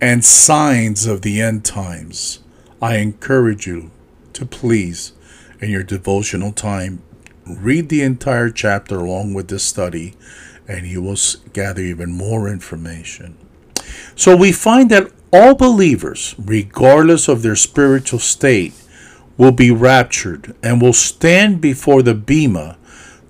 and 0.01 0.25
Signs 0.25 1.07
of 1.07 1.23
the 1.23 1.41
End 1.41 1.65
Times. 1.65 2.39
I 2.81 2.99
encourage 2.99 3.67
you 3.67 3.91
to 4.33 4.47
please, 4.47 5.13
in 5.61 5.71
your 5.71 5.83
devotional 5.83 6.53
time, 6.53 7.03
read 7.45 7.89
the 7.89 8.03
entire 8.03 8.49
chapter 8.49 8.97
along 8.97 9.35
with 9.35 9.49
this 9.49 9.65
study, 9.65 10.15
and 10.69 10.87
you 10.87 11.03
will 11.03 11.19
gather 11.53 11.83
even 11.83 12.13
more 12.13 12.49
information. 12.49 13.37
So 14.15 14.37
we 14.37 14.53
find 14.53 14.89
that 14.91 15.11
all 15.35 15.57
believers, 15.57 16.37
regardless 16.39 17.27
of 17.27 17.43
their 17.43 17.57
spiritual 17.57 18.21
state, 18.21 18.73
will 19.37 19.51
be 19.51 19.69
raptured 19.69 20.55
and 20.63 20.81
will 20.81 20.93
stand 20.93 21.61
before 21.61 22.03
the 22.03 22.15
Bema 22.15 22.77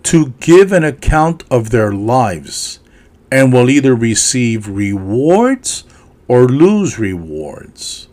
to 0.03 0.35
give 0.39 0.71
an 0.71 0.85
account 0.85 1.45
of 1.51 1.71
their 1.71 1.93
lives 1.93 2.79
and 3.33 3.55
will 3.55 3.71
either 3.71 3.95
receive 3.95 4.69
rewards 4.69 5.85
or 6.29 6.47
lose 6.47 6.99
rewards. 6.99 8.07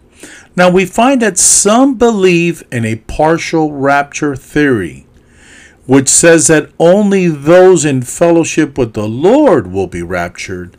Now 0.56 0.70
we 0.70 0.86
find 0.86 1.22
that 1.22 1.38
some 1.38 1.96
believe 1.96 2.64
in 2.72 2.86
a 2.86 2.96
partial 2.96 3.74
rapture 3.74 4.38
theory, 4.38 5.06
which 5.86 6.08
says 6.08 6.48
that 6.48 6.72
only 6.80 7.28
those 7.28 7.84
in 7.84 8.04
fellowship 8.04 8.78
with 8.78 8.94
the 8.94 9.08
Lord 9.08 9.68
will 9.68 9.88
be 9.88 10.02
raptured 10.02 10.78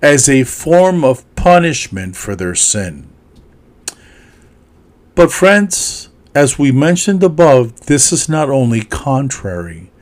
as 0.00 0.30
a 0.30 0.44
form 0.44 1.04
of 1.04 1.33
punishment 1.44 2.16
for 2.16 2.34
their 2.34 2.54
sin. 2.54 3.06
But, 5.14 5.30
friends, 5.30 6.08
as 6.34 6.58
we 6.58 6.72
mentioned 6.72 7.22
above, 7.22 7.82
this 7.82 8.14
is 8.14 8.30
not 8.30 8.48
only 8.48 8.80
contrary 8.80 9.92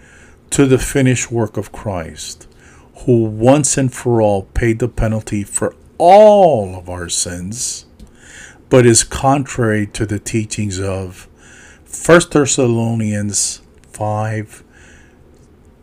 to 0.51 0.67
the 0.67 0.79
finished 0.79 1.33
work 1.33 1.57
of 1.57 1.73
Christ, 1.73 2.47
who 2.99 3.25
once 3.25 3.77
and 3.77 3.93
for 3.93 4.23
all 4.23 4.45
paid 4.55 4.79
the 4.79 4.89
penalty 4.89 5.43
for 5.43 5.75
all 5.99 6.77
of 6.77 6.89
our 6.89 7.09
sins, 7.09 7.87
but 8.71 8.87
is 8.87 9.03
contrary 9.03 9.89
to 9.89 10.07
the 10.07 10.21
teachings 10.21 10.79
of 10.79 11.27
1 12.07 12.21
Thessalonians 12.31 13.63
5, 13.91 14.63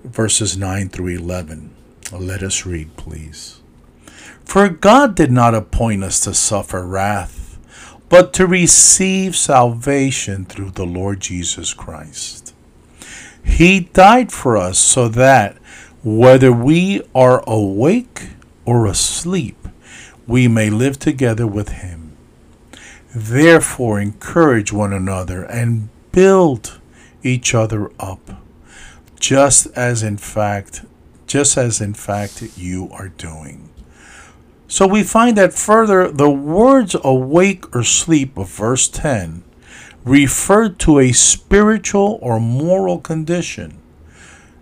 verses 0.05 0.55
9 0.55 0.87
through 0.87 1.17
11. 1.17 1.75
Let 2.13 2.43
us 2.43 2.65
read, 2.65 2.95
please. 2.95 3.58
For 4.49 4.67
God 4.67 5.13
did 5.13 5.31
not 5.31 5.53
appoint 5.53 6.03
us 6.03 6.21
to 6.21 6.33
suffer 6.33 6.83
wrath, 6.83 7.59
but 8.09 8.33
to 8.33 8.47
receive 8.47 9.35
salvation 9.35 10.43
through 10.43 10.71
the 10.71 10.87
Lord 10.87 11.19
Jesus 11.19 11.71
Christ. 11.75 12.55
He 13.43 13.81
died 13.81 14.31
for 14.31 14.57
us 14.57 14.79
so 14.79 15.07
that, 15.09 15.55
whether 16.03 16.51
we 16.51 17.03
are 17.13 17.43
awake 17.45 18.29
or 18.65 18.87
asleep, 18.87 19.67
we 20.25 20.47
may 20.47 20.71
live 20.71 20.97
together 20.97 21.45
with 21.45 21.69
Him. 21.69 22.17
Therefore, 23.13 23.99
encourage 23.99 24.73
one 24.73 24.93
another 24.93 25.43
and 25.43 25.89
build 26.11 26.79
each 27.21 27.53
other 27.53 27.91
up, 27.99 28.41
just 29.19 29.67
as 29.75 30.01
in 30.01 30.17
fact, 30.17 30.85
just 31.27 31.55
as 31.55 31.79
in 31.79 31.93
fact 31.93 32.57
you 32.57 32.89
are 32.91 33.09
doing. 33.09 33.69
So 34.69 34.85
we 34.85 35.01
find 35.01 35.35
that 35.35 35.51
further, 35.51 36.11
the 36.11 36.29
words 36.29 36.95
awake 37.03 37.75
or 37.75 37.83
sleep 37.83 38.37
of 38.37 38.49
verse 38.49 38.87
10 38.87 39.43
refer 40.05 40.69
to 40.69 40.99
a 40.99 41.11
spiritual 41.11 42.19
or 42.21 42.39
moral 42.39 42.99
condition. 42.99 43.79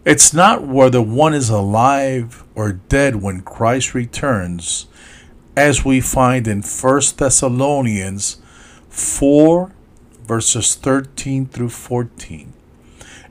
It's 0.06 0.34
not 0.34 0.66
whether 0.66 1.02
one 1.02 1.34
is 1.34 1.50
alive 1.50 2.46
or 2.56 2.72
dead 2.72 3.18
when 3.18 3.42
Christ 3.42 3.94
returns, 3.94 4.88
as 5.58 5.84
we 5.84 6.00
find 6.00 6.48
in 6.48 6.62
1 6.62 7.02
Thessalonians 7.18 8.38
4, 8.88 9.74
verses 10.24 10.76
13 10.76 11.48
through 11.48 11.70
14. 11.70 12.54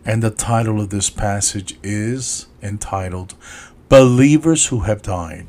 And 0.05 0.23
the 0.23 0.31
title 0.31 0.83
of 0.83 0.91
this 0.91 1.09
passage 1.09 1.79
is 1.83 2.49
entitled 2.63 3.35
Believers 3.89 4.67
Who 4.67 4.81
Have 4.81 5.01
Died. 5.01 5.47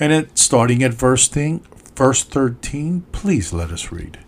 And 0.00 0.12
it 0.12 0.38
starting 0.38 0.82
at 0.82 0.94
verse, 0.94 1.28
thing, 1.28 1.64
verse 1.94 2.24
13, 2.24 3.02
please 3.12 3.52
let 3.52 3.70
us 3.70 3.92
read. 3.92 4.18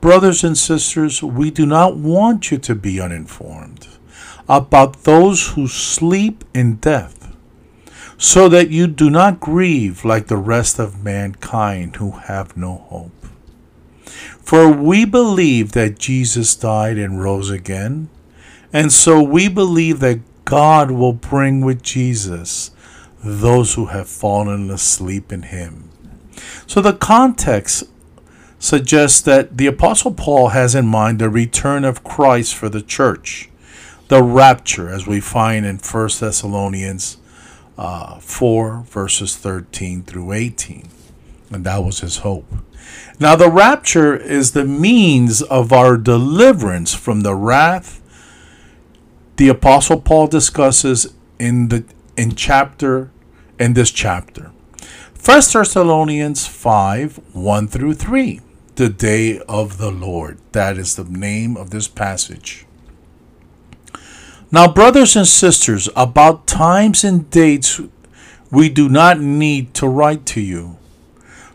Brothers 0.00 0.44
and 0.44 0.56
sisters, 0.56 1.22
we 1.22 1.50
do 1.50 1.66
not 1.66 1.96
want 1.96 2.50
you 2.50 2.58
to 2.58 2.74
be 2.74 3.00
uninformed 3.00 3.88
about 4.48 5.04
those 5.04 5.52
who 5.52 5.66
sleep 5.66 6.44
in 6.52 6.76
death, 6.76 7.34
so 8.18 8.48
that 8.48 8.70
you 8.70 8.86
do 8.86 9.10
not 9.10 9.40
grieve 9.40 10.04
like 10.04 10.26
the 10.26 10.36
rest 10.36 10.78
of 10.78 11.02
mankind 11.02 11.96
who 11.96 12.12
have 12.12 12.56
no 12.56 12.76
hope. 12.88 13.26
For 14.04 14.70
we 14.70 15.04
believe 15.04 15.72
that 15.72 15.98
Jesus 15.98 16.54
died 16.54 16.98
and 16.98 17.22
rose 17.22 17.50
again, 17.50 18.10
and 18.72 18.92
so 18.92 19.22
we 19.22 19.48
believe 19.48 20.00
that 20.00 20.20
God 20.44 20.90
will 20.90 21.14
bring 21.14 21.62
with 21.62 21.82
Jesus 21.82 22.70
those 23.24 23.74
who 23.74 23.86
have 23.86 24.08
fallen 24.08 24.70
asleep 24.70 25.32
in 25.32 25.42
him. 25.42 25.90
So 26.66 26.80
the 26.80 26.92
context 26.92 27.84
suggests 28.58 29.20
that 29.22 29.56
the 29.56 29.66
Apostle 29.66 30.12
Paul 30.12 30.48
has 30.48 30.74
in 30.74 30.86
mind 30.86 31.18
the 31.18 31.28
return 31.28 31.84
of 31.84 32.04
Christ 32.04 32.54
for 32.54 32.68
the 32.68 32.82
church, 32.82 33.50
the 34.08 34.22
rapture, 34.22 34.88
as 34.88 35.06
we 35.06 35.20
find 35.20 35.66
in 35.66 35.76
1 35.76 36.08
Thessalonians 36.20 37.18
uh, 37.76 38.18
4, 38.20 38.84
verses 38.88 39.36
13 39.36 40.02
through 40.02 40.32
18. 40.32 40.88
And 41.50 41.64
that 41.64 41.84
was 41.84 42.00
his 42.00 42.18
hope. 42.18 42.46
Now, 43.18 43.36
the 43.36 43.50
rapture 43.50 44.16
is 44.16 44.52
the 44.52 44.64
means 44.64 45.42
of 45.42 45.72
our 45.72 45.96
deliverance 45.96 46.94
from 46.94 47.20
the 47.20 47.34
wrath 47.34 48.00
the 49.36 49.48
Apostle 49.48 50.00
Paul 50.00 50.28
discusses 50.28 51.12
in 51.38 51.68
the 51.68 51.84
in 52.16 52.36
chapter 52.36 53.10
in 53.58 53.74
this 53.74 53.90
chapter. 53.90 54.52
1 55.24 55.42
Thessalonians 55.52 56.46
5 56.46 57.20
1 57.32 57.68
through 57.68 57.94
3. 57.94 58.40
The 58.74 58.88
day 58.88 59.38
of 59.48 59.78
the 59.78 59.90
Lord. 59.90 60.38
That 60.52 60.76
is 60.76 60.96
the 60.96 61.04
name 61.04 61.56
of 61.56 61.70
this 61.70 61.88
passage. 61.88 62.66
Now, 64.50 64.72
brothers 64.72 65.16
and 65.16 65.26
sisters, 65.26 65.88
about 65.96 66.46
times 66.46 67.04
and 67.04 67.28
dates 67.30 67.80
we 68.50 68.68
do 68.68 68.88
not 68.88 69.18
need 69.18 69.74
to 69.74 69.88
write 69.88 70.26
to 70.26 70.40
you. 70.40 70.76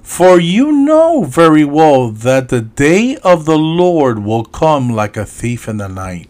For 0.01 0.39
you 0.39 0.71
know 0.71 1.23
very 1.23 1.63
well 1.63 2.09
that 2.09 2.49
the 2.49 2.61
day 2.61 3.15
of 3.17 3.45
the 3.45 3.57
Lord 3.57 4.19
will 4.19 4.43
come 4.43 4.89
like 4.89 5.15
a 5.15 5.25
thief 5.25 5.67
in 5.67 5.77
the 5.77 5.87
night. 5.87 6.29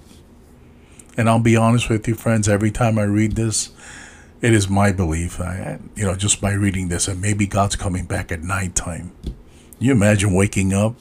And 1.18 1.30
I'll 1.30 1.40
be 1.40 1.56
honest 1.56 1.90
with 1.90 2.08
you, 2.08 2.14
friends, 2.14 2.48
every 2.48 2.72
time 2.72 3.00
I 3.00 3.04
read 3.04 3.36
this, 3.36 3.72
it 4.42 4.54
is 4.54 4.70
my 4.70 4.92
belief, 4.92 5.40
I, 5.40 5.80
you 5.96 6.06
know, 6.06 6.16
just 6.16 6.40
by 6.40 6.54
reading 6.54 6.88
this, 6.88 7.08
that 7.08 7.18
maybe 7.18 7.46
God's 7.46 7.76
coming 7.76 8.06
back 8.06 8.32
at 8.32 8.42
nighttime. 8.42 9.12
You 9.80 9.92
imagine 9.92 10.34
waking 10.34 10.74
up 10.74 10.96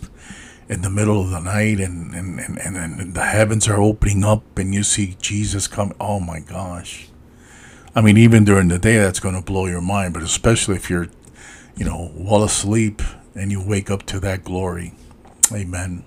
in 0.68 0.82
the 0.82 0.90
middle 0.90 1.20
of 1.20 1.30
the 1.30 1.40
night 1.40 1.80
and, 1.80 2.14
and, 2.14 2.40
and, 2.40 2.58
and, 2.58 2.76
and 2.76 3.14
the 3.14 3.24
heavens 3.24 3.68
are 3.68 3.80
opening 3.80 4.24
up 4.24 4.58
and 4.58 4.74
you 4.74 4.82
see 4.82 5.16
Jesus 5.20 5.66
come. 5.66 5.92
Oh 6.00 6.20
my 6.20 6.40
gosh. 6.40 7.08
I 7.94 8.00
mean, 8.00 8.16
even 8.16 8.44
during 8.44 8.68
the 8.68 8.78
day, 8.78 8.98
that's 8.98 9.20
going 9.20 9.34
to 9.34 9.42
blow 9.42 9.66
your 9.66 9.80
mind, 9.80 10.14
but 10.14 10.22
especially 10.22 10.76
if 10.76 10.90
you're, 10.90 11.08
you 11.76 11.84
know, 11.84 12.12
well 12.14 12.44
asleep 12.44 13.02
and 13.34 13.50
you 13.50 13.64
wake 13.64 13.90
up 13.90 14.04
to 14.06 14.20
that 14.20 14.44
glory. 14.44 14.94
Amen. 15.52 16.04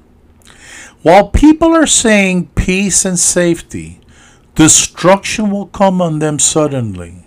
While 1.01 1.29
people 1.29 1.73
are 1.73 1.87
saying 1.87 2.49
peace 2.55 3.03
and 3.03 3.17
safety, 3.17 4.01
Destruction 4.55 5.49
will 5.49 5.67
come 5.67 6.01
on 6.01 6.19
them 6.19 6.37
suddenly, 6.37 7.20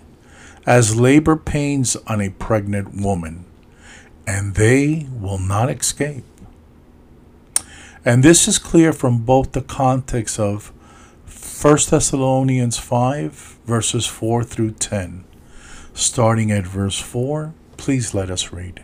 as 0.65 0.99
labor 0.99 1.35
pains 1.35 1.95
on 2.07 2.21
a 2.21 2.29
pregnant 2.29 2.99
woman, 2.99 3.45
and 4.25 4.55
they 4.55 5.07
will 5.11 5.37
not 5.37 5.69
escape. 5.69 6.23
And 8.03 8.23
this 8.23 8.47
is 8.47 8.59
clear 8.59 8.93
from 8.93 9.19
both 9.19 9.51
the 9.51 9.61
context 9.61 10.39
of 10.39 10.71
1 11.61 11.77
Thessalonians 11.89 12.77
5, 12.77 13.57
verses 13.65 14.05
4 14.05 14.43
through 14.43 14.71
10. 14.71 15.23
Starting 15.93 16.51
at 16.51 16.67
verse 16.67 16.99
4, 16.99 17.53
please 17.77 18.13
let 18.13 18.29
us 18.29 18.51
read. 18.51 18.83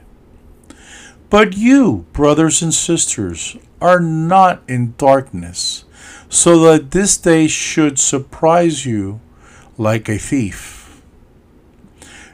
But 1.30 1.56
you, 1.56 2.06
brothers 2.14 2.62
and 2.62 2.74
sisters, 2.74 3.58
are 3.80 4.00
not 4.00 4.62
in 4.68 4.96
darkness 4.98 5.86
so 6.30 6.60
that 6.62 6.92
this 6.92 7.18
day 7.18 7.48
should 7.48 8.00
surprise 8.00 8.86
you 8.86 9.20
like 9.78 10.10
a 10.10 10.18
thief. 10.18 10.81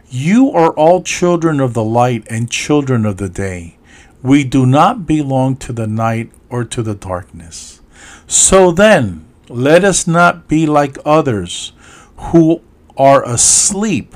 You 0.09 0.51
are 0.53 0.71
all 0.71 1.03
children 1.03 1.59
of 1.59 1.73
the 1.73 1.83
light 1.83 2.25
and 2.29 2.49
children 2.49 3.05
of 3.05 3.17
the 3.17 3.27
day. 3.27 3.77
We 4.23 4.45
do 4.45 4.65
not 4.65 5.05
belong 5.05 5.57
to 5.57 5.73
the 5.73 5.85
night 5.85 6.31
or 6.49 6.63
to 6.63 6.81
the 6.81 6.95
darkness. 6.95 7.81
So 8.25 8.71
then, 8.71 9.25
let 9.49 9.83
us 9.83 10.07
not 10.07 10.47
be 10.47 10.65
like 10.65 10.97
others 11.03 11.73
who 12.31 12.61
are 12.95 13.21
asleep, 13.27 14.15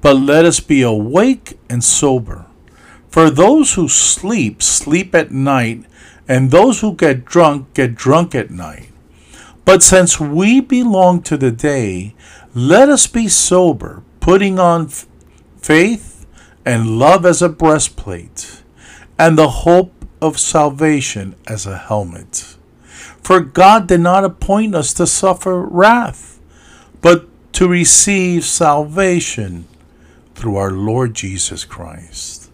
but 0.00 0.14
let 0.14 0.44
us 0.44 0.60
be 0.60 0.82
awake 0.82 1.58
and 1.68 1.82
sober. 1.82 2.46
For 3.08 3.28
those 3.28 3.74
who 3.74 3.88
sleep, 3.88 4.62
sleep 4.62 5.12
at 5.12 5.32
night, 5.32 5.84
and 6.28 6.52
those 6.52 6.80
who 6.80 6.94
get 6.94 7.24
drunk, 7.24 7.74
get 7.74 7.96
drunk 7.96 8.36
at 8.36 8.50
night. 8.50 8.90
But 9.64 9.82
since 9.82 10.20
we 10.20 10.60
belong 10.60 11.22
to 11.22 11.36
the 11.36 11.50
day, 11.50 12.14
let 12.54 12.88
us 12.88 13.08
be 13.08 13.26
sober, 13.26 14.02
putting 14.20 14.60
on 14.60 14.88
faith 15.62 16.26
and 16.64 16.98
love 16.98 17.24
as 17.24 17.40
a 17.40 17.48
breastplate, 17.48 18.62
and 19.18 19.38
the 19.38 19.48
hope 19.48 19.92
of 20.20 20.38
salvation 20.38 21.34
as 21.46 21.66
a 21.66 21.76
helmet. 21.76 22.56
For 23.22 23.40
God 23.40 23.86
did 23.86 24.00
not 24.00 24.24
appoint 24.24 24.74
us 24.74 24.92
to 24.94 25.06
suffer 25.06 25.62
wrath, 25.62 26.40
but 27.00 27.28
to 27.54 27.68
receive 27.68 28.44
salvation 28.44 29.66
through 30.34 30.56
our 30.56 30.70
Lord 30.70 31.14
Jesus 31.14 31.64
Christ. 31.64 32.50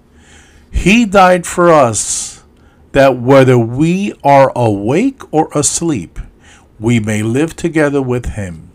He 0.71 1.05
died 1.05 1.47
for 1.47 1.71
us 1.71 2.45
that 2.93 3.19
whether 3.19 3.59
we 3.59 4.15
are 4.25 4.53
awake 4.57 5.23
or 5.33 5.49
asleep, 5.55 6.19
we 6.79 7.01
may 7.01 7.23
live 7.23 7.57
together 7.57 8.03
with 8.03 8.35
Him. 8.35 8.71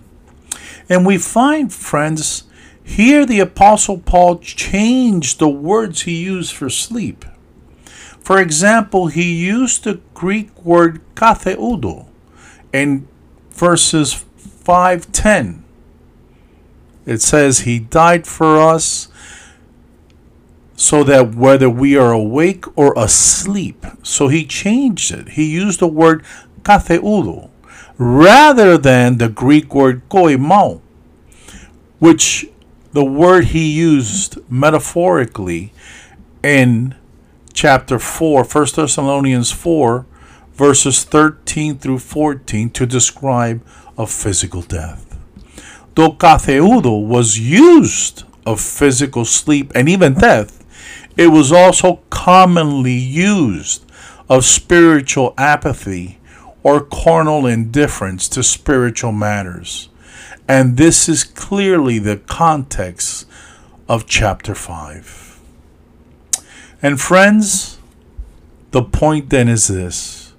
And 0.89 1.05
we 1.05 1.17
find, 1.17 1.73
friends, 1.73 2.43
here 2.83 3.25
the 3.25 3.39
Apostle 3.39 3.97
Paul 3.97 4.39
changed 4.39 5.39
the 5.39 5.49
words 5.49 6.01
he 6.01 6.23
used 6.23 6.53
for 6.53 6.69
sleep. 6.69 7.25
For 8.19 8.39
example, 8.39 9.07
he 9.07 9.33
used 9.33 9.83
the 9.83 9.99
Greek 10.13 10.63
word 10.63 11.01
katheudo 11.15 12.07
in 12.71 13.07
verses 13.51 14.23
5:10. 14.63 15.63
It 17.05 17.21
says 17.21 17.59
he 17.59 17.79
died 17.79 18.25
for 18.25 18.59
us 18.59 19.09
so 20.75 21.03
that 21.03 21.35
whether 21.35 21.69
we 21.69 21.97
are 21.97 22.11
awake 22.11 22.65
or 22.77 22.93
asleep. 22.97 23.85
So 24.03 24.27
he 24.27 24.45
changed 24.45 25.11
it. 25.11 25.29
He 25.29 25.45
used 25.45 25.79
the 25.79 25.87
word 25.87 26.23
katheudo 26.63 27.49
rather 27.97 28.77
than 28.77 29.17
the 29.17 29.29
Greek 29.29 29.73
word 29.75 30.01
koimao, 30.09 30.81
which 31.99 32.49
the 32.93 33.03
word 33.03 33.45
he 33.45 33.71
used 33.71 34.37
metaphorically 34.49 35.73
in 36.43 36.95
chapter 37.53 37.97
4, 37.99 38.43
1 38.43 38.65
Thessalonians 38.75 39.51
4, 39.51 40.05
verses 40.53 41.03
13 41.03 41.79
through 41.79 41.99
14, 41.99 42.69
to 42.69 42.85
describe 42.85 43.65
a 43.97 44.05
physical 44.05 44.61
death. 44.61 45.17
Though 45.95 46.11
katheudo 46.11 47.05
was 47.05 47.39
used 47.39 48.23
of 48.45 48.61
physical 48.61 49.25
sleep 49.25 49.71
and 49.73 49.89
even 49.89 50.13
death, 50.13 50.63
it 51.17 51.27
was 51.27 51.51
also 51.51 52.01
commonly 52.09 52.93
used 52.93 53.85
of 54.29 54.45
spiritual 54.45 55.33
apathy 55.37 56.19
or 56.63 56.81
carnal 56.81 57.45
indifference 57.45 58.27
to 58.29 58.41
spiritual 58.41 59.11
matters. 59.11 59.89
And 60.47 60.77
this 60.77 61.07
is 61.07 61.23
clearly 61.23 61.99
the 61.99 62.17
context 62.17 63.27
of 63.87 64.05
chapter 64.05 64.53
5. 64.53 65.39
And 66.81 66.99
friends, 66.99 67.79
the 68.71 68.83
point 68.83 69.29
then 69.29 69.47
is 69.47 69.67
this 69.67 70.33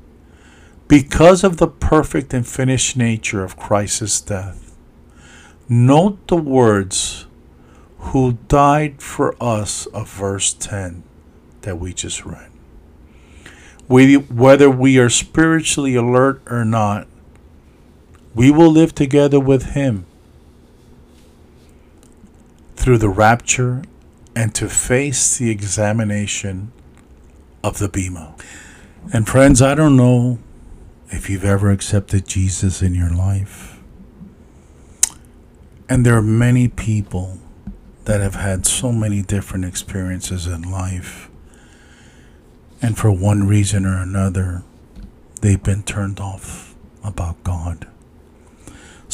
because 0.88 1.42
of 1.42 1.56
the 1.56 1.66
perfect 1.66 2.34
and 2.34 2.46
finished 2.46 2.96
nature 2.96 3.42
of 3.42 3.56
Christ's 3.56 4.20
death, 4.20 4.76
note 5.68 6.28
the 6.28 6.36
words, 6.36 7.26
who 7.98 8.38
died 8.48 9.00
for 9.00 9.34
us 9.42 9.86
of 9.86 10.10
verse 10.10 10.52
10 10.52 11.02
that 11.62 11.78
we 11.78 11.94
just 11.94 12.26
read. 12.26 12.50
We, 13.88 14.16
whether 14.16 14.68
we 14.68 14.98
are 14.98 15.08
spiritually 15.08 15.94
alert 15.94 16.42
or 16.46 16.64
not, 16.64 17.06
we 18.34 18.50
will 18.50 18.70
live 18.70 18.94
together 18.94 19.38
with 19.38 19.72
Him 19.72 20.06
through 22.76 22.98
the 22.98 23.08
rapture 23.08 23.82
and 24.36 24.54
to 24.54 24.68
face 24.68 25.38
the 25.38 25.50
examination 25.50 26.72
of 27.62 27.78
the 27.78 27.88
Bema. 27.88 28.34
And 29.12 29.28
friends, 29.28 29.62
I 29.62 29.74
don't 29.74 29.96
know 29.96 30.38
if 31.10 31.30
you've 31.30 31.44
ever 31.44 31.70
accepted 31.70 32.26
Jesus 32.26 32.82
in 32.82 32.94
your 32.94 33.10
life. 33.10 33.78
And 35.88 36.04
there 36.04 36.16
are 36.16 36.22
many 36.22 36.68
people 36.68 37.38
that 38.04 38.20
have 38.20 38.34
had 38.34 38.66
so 38.66 38.92
many 38.92 39.22
different 39.22 39.64
experiences 39.64 40.46
in 40.46 40.62
life. 40.62 41.30
And 42.82 42.98
for 42.98 43.10
one 43.10 43.46
reason 43.46 43.86
or 43.86 43.96
another, 43.96 44.62
they've 45.40 45.62
been 45.62 45.82
turned 45.82 46.20
off 46.20 46.74
about 47.02 47.42
God. 47.44 47.86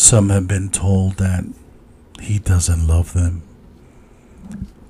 Some 0.01 0.31
have 0.31 0.49
been 0.49 0.71
told 0.71 1.19
that 1.19 1.45
He 2.21 2.39
doesn't 2.39 2.87
love 2.87 3.13
them 3.13 3.43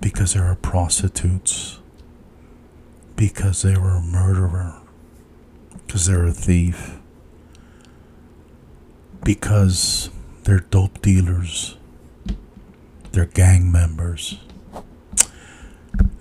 because 0.01 0.35
they 0.35 0.41
are 0.41 0.55
prostitutes, 0.55 1.81
because 3.17 3.63
they 3.63 3.77
were 3.77 3.97
a 3.97 4.01
murderer, 4.01 4.77
because 5.85 6.07
they're 6.07 6.27
a 6.27 6.33
thief, 6.33 7.01
because 9.25 10.11
they're 10.45 10.61
dope 10.71 11.03
dealers, 11.03 11.77
they're 13.11 13.27
gang 13.27 13.71
members. 13.71 14.39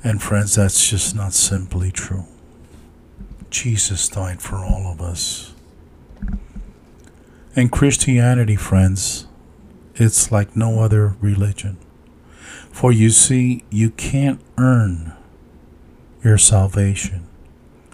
And 0.04 0.21
friends, 0.21 0.56
that's 0.56 0.89
just 0.89 1.15
not 1.15 1.34
simply 1.34 1.91
true. 1.91 2.25
Jesus 3.52 4.10
died 4.10 4.41
for 4.41 4.58
all 4.58 4.91
of 4.91 4.99
us. 4.99 5.54
And 7.56 7.72
Christianity, 7.72 8.56
friends, 8.56 9.28
it's 9.96 10.32
like 10.32 10.56
no 10.56 10.82
other 10.82 11.16
religion. 11.20 11.78
For 12.72 12.92
you 12.92 13.10
see, 13.10 13.64
you 13.70 13.90
can't 13.90 14.40
earn 14.58 15.14
your 16.24 16.38
salvation. 16.38 17.28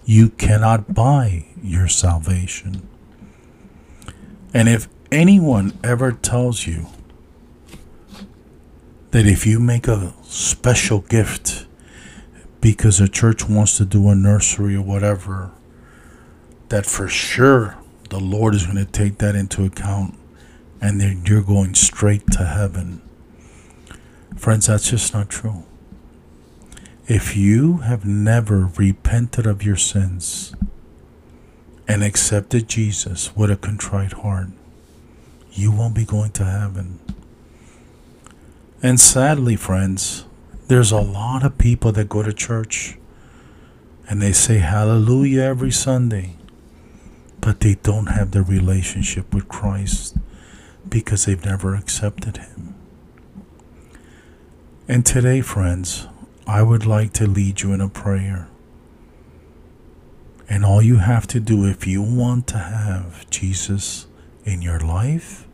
You 0.03 0.29
cannot 0.29 0.93
buy 0.93 1.47
your 1.63 1.87
salvation. 1.87 2.87
And 4.53 4.69
if 4.69 4.87
anyone 5.11 5.77
ever 5.83 6.11
tells 6.11 6.67
you 6.67 6.87
that 9.11 9.25
if 9.25 9.45
you 9.45 9.59
make 9.59 9.87
a 9.87 10.13
special 10.23 10.99
gift 10.99 11.65
because 12.61 12.99
a 12.99 13.07
church 13.07 13.47
wants 13.47 13.77
to 13.77 13.85
do 13.85 14.09
a 14.09 14.15
nursery 14.15 14.75
or 14.75 14.81
whatever, 14.81 15.51
that 16.69 16.85
for 16.85 17.07
sure 17.07 17.77
the 18.15 18.21
Lord 18.21 18.55
is 18.55 18.65
going 18.65 18.77
to 18.77 18.85
take 18.89 19.17
that 19.17 19.35
into 19.35 19.65
account 19.65 20.17
and 20.79 21.01
then 21.01 21.23
you're 21.25 21.41
going 21.41 21.75
straight 21.75 22.25
to 22.31 22.45
heaven. 22.45 23.01
Friends, 24.37 24.67
that's 24.67 24.89
just 24.89 25.13
not 25.13 25.29
true. 25.29 25.65
If 27.07 27.35
you 27.35 27.79
have 27.79 28.05
never 28.05 28.71
repented 28.77 29.45
of 29.45 29.63
your 29.63 29.75
sins 29.75 30.55
and 31.89 32.05
accepted 32.05 32.69
Jesus 32.69 33.35
with 33.35 33.51
a 33.51 33.57
contrite 33.57 34.13
heart, 34.13 34.47
you 35.51 35.73
won't 35.73 35.93
be 35.93 36.05
going 36.05 36.31
to 36.31 36.45
heaven. 36.45 37.01
And 38.81 38.97
sadly, 38.97 39.57
friends, 39.57 40.23
there's 40.69 40.93
a 40.93 41.01
lot 41.01 41.45
of 41.45 41.57
people 41.57 41.91
that 41.91 42.07
go 42.07 42.23
to 42.23 42.31
church 42.31 42.97
and 44.07 44.21
they 44.21 44.31
say 44.31 44.59
hallelujah 44.59 45.41
every 45.41 45.71
Sunday, 45.71 46.37
but 47.45 47.59
they 47.59 47.75
don't 47.75 48.07
have 48.07 48.31
the 48.31 48.41
relationship 48.41 49.31
with 49.31 49.47
Christ 49.47 50.17
because 50.89 51.25
they've 51.25 51.45
never 51.45 51.75
accepted 51.75 52.37
Him. 52.37 52.73
And 54.87 55.05
today, 55.05 55.41
friends, 55.41 56.07
I 56.47 56.63
would 56.63 56.87
like 56.87 57.13
to 57.13 57.27
lead 57.27 57.61
you 57.61 57.71
in 57.71 57.81
a 57.81 57.87
prayer. 57.87 58.49
And 60.49 60.65
all 60.65 60.81
you 60.81 60.97
have 60.97 61.27
to 61.27 61.39
do 61.39 61.65
if 61.65 61.85
you 61.85 62.01
want 62.01 62.47
to 62.47 62.57
have 62.57 63.29
Jesus 63.29 64.07
in 64.43 64.63
your 64.63 64.79
life, 64.79 65.47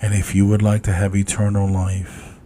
and 0.00 0.14
if 0.14 0.36
you 0.36 0.46
would 0.46 0.62
like 0.62 0.84
to 0.84 0.92
have 0.92 1.16
eternal 1.16 1.68
life, 1.68 2.38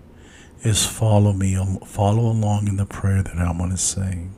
is 0.63 0.87
follow 0.87 1.35
me, 1.35 1.59
follow 1.85 2.23
along 2.23 2.69
in 2.69 2.79
the 2.79 2.87
prayer 2.87 3.23
that 3.23 3.37
I'm 3.37 3.59
going 3.59 3.69
to 3.69 3.77
say. 3.77 4.29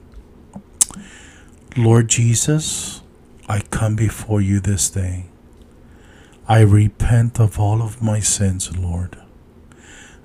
Lord 1.77 2.09
Jesus, 2.09 3.00
I 3.51 3.63
come 3.63 3.97
before 3.97 4.41
you 4.41 4.61
this 4.61 4.89
day. 4.91 5.25
I 6.47 6.61
repent 6.61 7.41
of 7.41 7.59
all 7.59 7.83
of 7.83 8.01
my 8.01 8.21
sins, 8.21 8.79
Lord. 8.79 9.19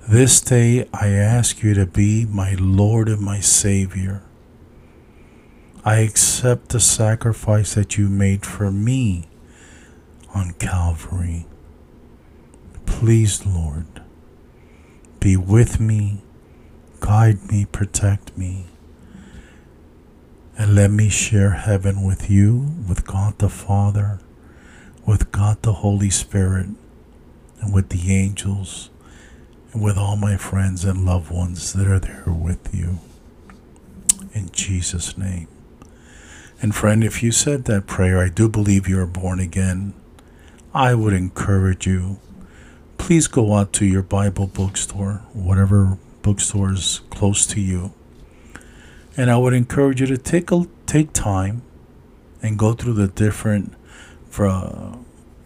This 0.06 0.40
day 0.40 0.88
I 0.92 1.08
ask 1.08 1.60
you 1.60 1.74
to 1.74 1.86
be 1.86 2.24
my 2.24 2.54
Lord 2.54 3.08
and 3.08 3.20
my 3.20 3.40
Savior. 3.40 4.22
I 5.84 5.96
accept 5.96 6.68
the 6.68 6.78
sacrifice 6.78 7.74
that 7.74 7.98
you 7.98 8.08
made 8.08 8.46
for 8.46 8.70
me 8.70 9.24
on 10.32 10.52
Calvary. 10.52 11.46
Please, 12.86 13.44
Lord, 13.44 14.02
be 15.18 15.36
with 15.36 15.80
me, 15.80 16.22
guide 17.00 17.50
me, 17.50 17.64
protect 17.64 18.38
me, 18.38 18.66
and 20.58 20.74
let 20.74 20.90
me 20.90 21.08
share 21.08 21.50
heaven 21.50 22.04
with 22.04 22.30
you, 22.30 22.74
with 22.88 23.06
God 23.06 23.38
the 23.38 23.48
Father, 23.48 24.20
with 25.06 25.30
God 25.32 25.62
the 25.62 25.74
Holy 25.74 26.10
Spirit, 26.10 26.68
and 27.60 27.74
with 27.74 27.90
the 27.90 28.14
angels 28.14 28.90
and 29.72 29.82
with 29.82 29.96
all 29.96 30.16
my 30.16 30.36
friends 30.36 30.84
and 30.84 31.04
loved 31.04 31.30
ones 31.30 31.72
that 31.72 31.86
are 31.86 31.98
there 31.98 32.24
with 32.26 32.74
you. 32.74 32.98
In 34.32 34.50
Jesus' 34.50 35.16
name. 35.16 35.48
And 36.62 36.74
friend, 36.74 37.04
if 37.04 37.22
you 37.22 37.32
said 37.32 37.64
that 37.64 37.86
prayer, 37.86 38.18
I 38.18 38.28
do 38.28 38.48
believe 38.48 38.88
you 38.88 38.98
are 39.00 39.06
born 39.06 39.40
again. 39.40 39.92
I 40.74 40.94
would 40.94 41.12
encourage 41.12 41.86
you 41.86 42.18
please 42.98 43.28
go 43.28 43.54
out 43.54 43.72
to 43.72 43.84
your 43.84 44.02
Bible 44.02 44.46
bookstore, 44.46 45.22
whatever 45.32 45.96
bookstore 46.22 46.72
is 46.72 47.02
close 47.10 47.46
to 47.46 47.60
you. 47.60 47.92
And 49.16 49.30
I 49.30 49.38
would 49.38 49.54
encourage 49.54 50.00
you 50.00 50.06
to 50.08 50.18
take 50.18 50.52
a 50.52 50.66
take 50.86 51.12
time 51.12 51.62
and 52.42 52.58
go 52.58 52.74
through 52.74 52.94
the 52.94 53.08
different 53.08 53.72
uh, 54.38 54.96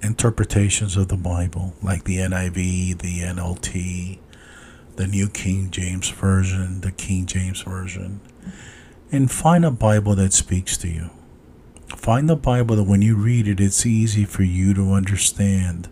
interpretations 0.02 0.96
of 0.96 1.08
the 1.08 1.16
Bible, 1.16 1.74
like 1.82 2.04
the 2.04 2.18
NIV, 2.18 2.98
the 2.98 3.20
NLT, 3.20 4.18
the 4.96 5.06
New 5.06 5.28
King 5.28 5.70
James 5.70 6.08
Version, 6.08 6.80
the 6.80 6.90
King 6.90 7.26
James 7.26 7.62
Version, 7.62 8.20
and 9.12 9.30
find 9.30 9.64
a 9.64 9.70
Bible 9.70 10.14
that 10.16 10.32
speaks 10.32 10.76
to 10.78 10.88
you. 10.88 11.10
Find 11.88 12.28
the 12.28 12.36
Bible 12.36 12.76
that 12.76 12.84
when 12.84 13.02
you 13.02 13.16
read 13.16 13.46
it, 13.46 13.60
it's 13.60 13.86
easy 13.86 14.24
for 14.24 14.42
you 14.42 14.74
to 14.74 14.92
understand 14.92 15.88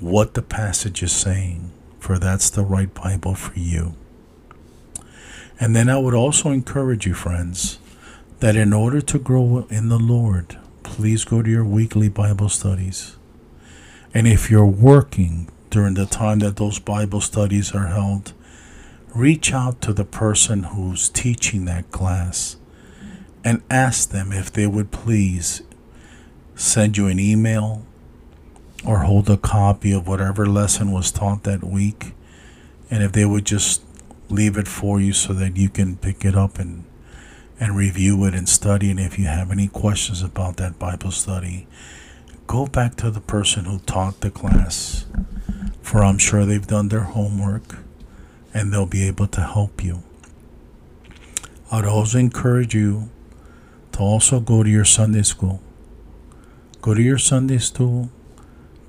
what 0.00 0.34
the 0.34 0.42
passage 0.42 1.02
is 1.02 1.12
saying, 1.12 1.72
for 1.98 2.18
that's 2.18 2.50
the 2.50 2.64
right 2.64 2.92
Bible 2.92 3.34
for 3.34 3.58
you. 3.58 3.94
And 5.60 5.74
then 5.74 5.88
I 5.88 5.98
would 5.98 6.14
also 6.14 6.50
encourage 6.50 7.06
you, 7.06 7.14
friends, 7.14 7.78
that 8.40 8.56
in 8.56 8.72
order 8.72 9.00
to 9.00 9.18
grow 9.18 9.66
in 9.70 9.88
the 9.88 9.98
Lord, 9.98 10.58
please 10.82 11.24
go 11.24 11.42
to 11.42 11.50
your 11.50 11.64
weekly 11.64 12.08
Bible 12.08 12.48
studies. 12.48 13.16
And 14.12 14.26
if 14.26 14.50
you're 14.50 14.66
working 14.66 15.48
during 15.70 15.94
the 15.94 16.06
time 16.06 16.40
that 16.40 16.56
those 16.56 16.78
Bible 16.78 17.20
studies 17.20 17.74
are 17.74 17.88
held, 17.88 18.32
reach 19.14 19.52
out 19.52 19.80
to 19.80 19.92
the 19.92 20.04
person 20.04 20.64
who's 20.64 21.08
teaching 21.08 21.64
that 21.64 21.90
class 21.90 22.56
and 23.44 23.62
ask 23.70 24.10
them 24.10 24.32
if 24.32 24.52
they 24.52 24.66
would 24.66 24.90
please 24.90 25.62
send 26.54 26.96
you 26.96 27.06
an 27.06 27.18
email 27.18 27.84
or 28.86 29.00
hold 29.00 29.30
a 29.30 29.36
copy 29.36 29.92
of 29.92 30.06
whatever 30.06 30.46
lesson 30.46 30.90
was 30.90 31.10
taught 31.10 31.42
that 31.44 31.62
week. 31.62 32.12
And 32.90 33.02
if 33.02 33.12
they 33.12 33.24
would 33.24 33.44
just 33.44 33.83
leave 34.34 34.56
it 34.56 34.68
for 34.68 35.00
you 35.00 35.12
so 35.12 35.32
that 35.32 35.56
you 35.56 35.68
can 35.68 35.96
pick 35.96 36.24
it 36.24 36.34
up 36.34 36.58
and 36.58 36.84
and 37.60 37.76
review 37.76 38.24
it 38.24 38.34
and 38.34 38.48
study. 38.48 38.90
And 38.90 38.98
if 38.98 39.18
you 39.18 39.26
have 39.26 39.50
any 39.50 39.68
questions 39.68 40.22
about 40.22 40.56
that 40.56 40.78
Bible 40.78 41.10
study, 41.10 41.66
go 42.46 42.66
back 42.66 42.96
to 42.96 43.10
the 43.10 43.20
person 43.20 43.64
who 43.64 43.78
taught 43.78 44.20
the 44.20 44.30
class, 44.30 45.06
for 45.80 46.02
I'm 46.02 46.18
sure 46.18 46.44
they've 46.44 46.66
done 46.66 46.88
their 46.88 47.04
homework 47.04 47.78
and 48.52 48.72
they'll 48.72 48.86
be 48.86 49.06
able 49.06 49.28
to 49.28 49.40
help 49.40 49.82
you. 49.84 50.02
I'd 51.70 51.84
also 51.84 52.18
encourage 52.18 52.74
you 52.74 53.10
to 53.92 54.00
also 54.00 54.40
go 54.40 54.62
to 54.62 54.70
your 54.70 54.84
Sunday 54.84 55.22
school. 55.22 55.60
Go 56.82 56.94
to 56.94 57.02
your 57.02 57.18
Sunday 57.18 57.58
school, 57.58 58.10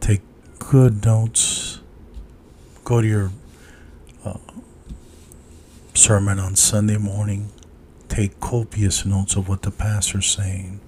take 0.02 0.22
good 0.60 1.06
notes, 1.06 1.80
go 2.84 3.00
to 3.00 3.08
your 3.08 3.32
sermon 5.98 6.40
on 6.40 6.56
Sunday 6.56 6.98
morning. 6.98 7.50
Take 8.10 8.40
copious 8.40 9.06
notes 9.06 9.36
of 9.36 9.48
what 9.48 9.62
the 9.62 9.72
pastor's 9.72 10.26
saying. 10.28 10.82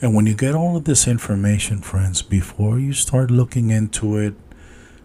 And 0.00 0.14
when 0.14 0.26
you 0.26 0.34
get 0.34 0.54
all 0.54 0.76
of 0.76 0.84
this 0.84 1.08
information, 1.08 1.80
friends, 1.80 2.22
before 2.22 2.78
you 2.78 2.92
start 2.92 3.30
looking 3.30 3.70
into 3.70 4.16
it 4.16 4.34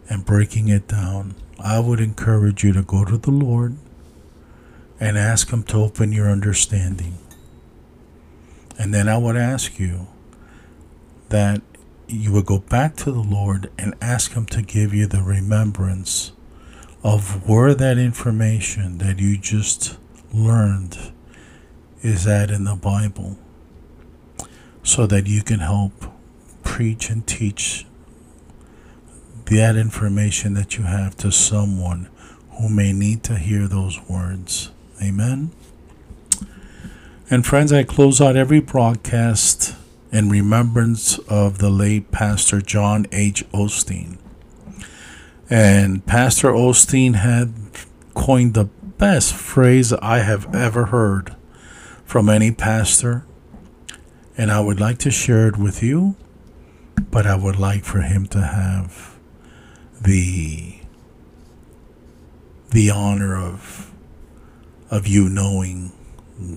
and 0.09 0.25
breaking 0.25 0.67
it 0.67 0.87
down, 0.87 1.35
I 1.57 1.79
would 1.79 1.99
encourage 1.99 2.63
you 2.63 2.73
to 2.73 2.83
go 2.83 3.05
to 3.05 3.17
the 3.17 3.31
Lord 3.31 3.77
and 4.99 5.17
ask 5.17 5.49
Him 5.49 5.63
to 5.63 5.77
open 5.77 6.11
your 6.11 6.29
understanding. 6.29 7.17
And 8.77 8.93
then 8.93 9.07
I 9.07 9.17
would 9.17 9.37
ask 9.37 9.79
you 9.79 10.07
that 11.29 11.61
you 12.07 12.33
would 12.33 12.45
go 12.45 12.59
back 12.59 12.95
to 12.97 13.11
the 13.11 13.23
Lord 13.23 13.71
and 13.77 13.95
ask 14.01 14.33
Him 14.33 14.45
to 14.47 14.61
give 14.61 14.93
you 14.93 15.07
the 15.07 15.23
remembrance 15.23 16.33
of 17.03 17.47
where 17.47 17.73
that 17.73 17.97
information 17.97 18.97
that 18.99 19.19
you 19.19 19.37
just 19.37 19.97
learned 20.33 21.11
is 22.01 22.23
that 22.23 22.49
in 22.49 22.63
the 22.63 22.75
Bible 22.75 23.37
so 24.83 25.05
that 25.05 25.27
you 25.27 25.43
can 25.43 25.59
help 25.59 25.91
preach 26.63 27.09
and 27.09 27.27
teach 27.27 27.85
that 29.45 29.75
information 29.75 30.53
that 30.53 30.77
you 30.77 30.85
have 30.85 31.15
to 31.17 31.31
someone 31.31 32.09
who 32.51 32.69
may 32.69 32.93
need 32.93 33.23
to 33.23 33.35
hear 33.35 33.67
those 33.67 33.99
words. 34.09 34.71
Amen. 35.01 35.51
And 37.29 37.45
friends, 37.45 37.73
I 37.73 37.83
close 37.83 38.21
out 38.21 38.35
every 38.35 38.59
broadcast 38.59 39.75
in 40.11 40.29
remembrance 40.29 41.17
of 41.19 41.57
the 41.57 41.69
late 41.69 42.11
Pastor 42.11 42.61
John 42.61 43.07
H. 43.11 43.43
Osteen. 43.51 44.17
And 45.53 46.03
Pastor 46.07 46.51
Osteen 46.51 47.13
had 47.13 47.53
coined 48.15 48.55
the 48.55 48.63
best 48.97 49.35
phrase 49.35 49.93
I 49.93 50.17
have 50.21 50.55
ever 50.55 50.85
heard 50.85 51.35
from 52.03 52.27
any 52.27 52.51
pastor. 52.51 53.23
And 54.35 54.51
I 54.51 54.61
would 54.61 54.79
like 54.79 54.97
to 54.97 55.11
share 55.11 55.47
it 55.47 55.55
with 55.55 55.83
you, 55.83 56.15
but 57.11 57.27
I 57.27 57.35
would 57.35 57.59
like 57.59 57.85
for 57.85 58.01
him 58.01 58.25
to 58.29 58.41
have 58.41 59.19
the 60.01 60.77
the 62.71 62.89
honor 62.89 63.37
of 63.37 63.93
of 64.89 65.05
you 65.05 65.29
knowing 65.29 65.89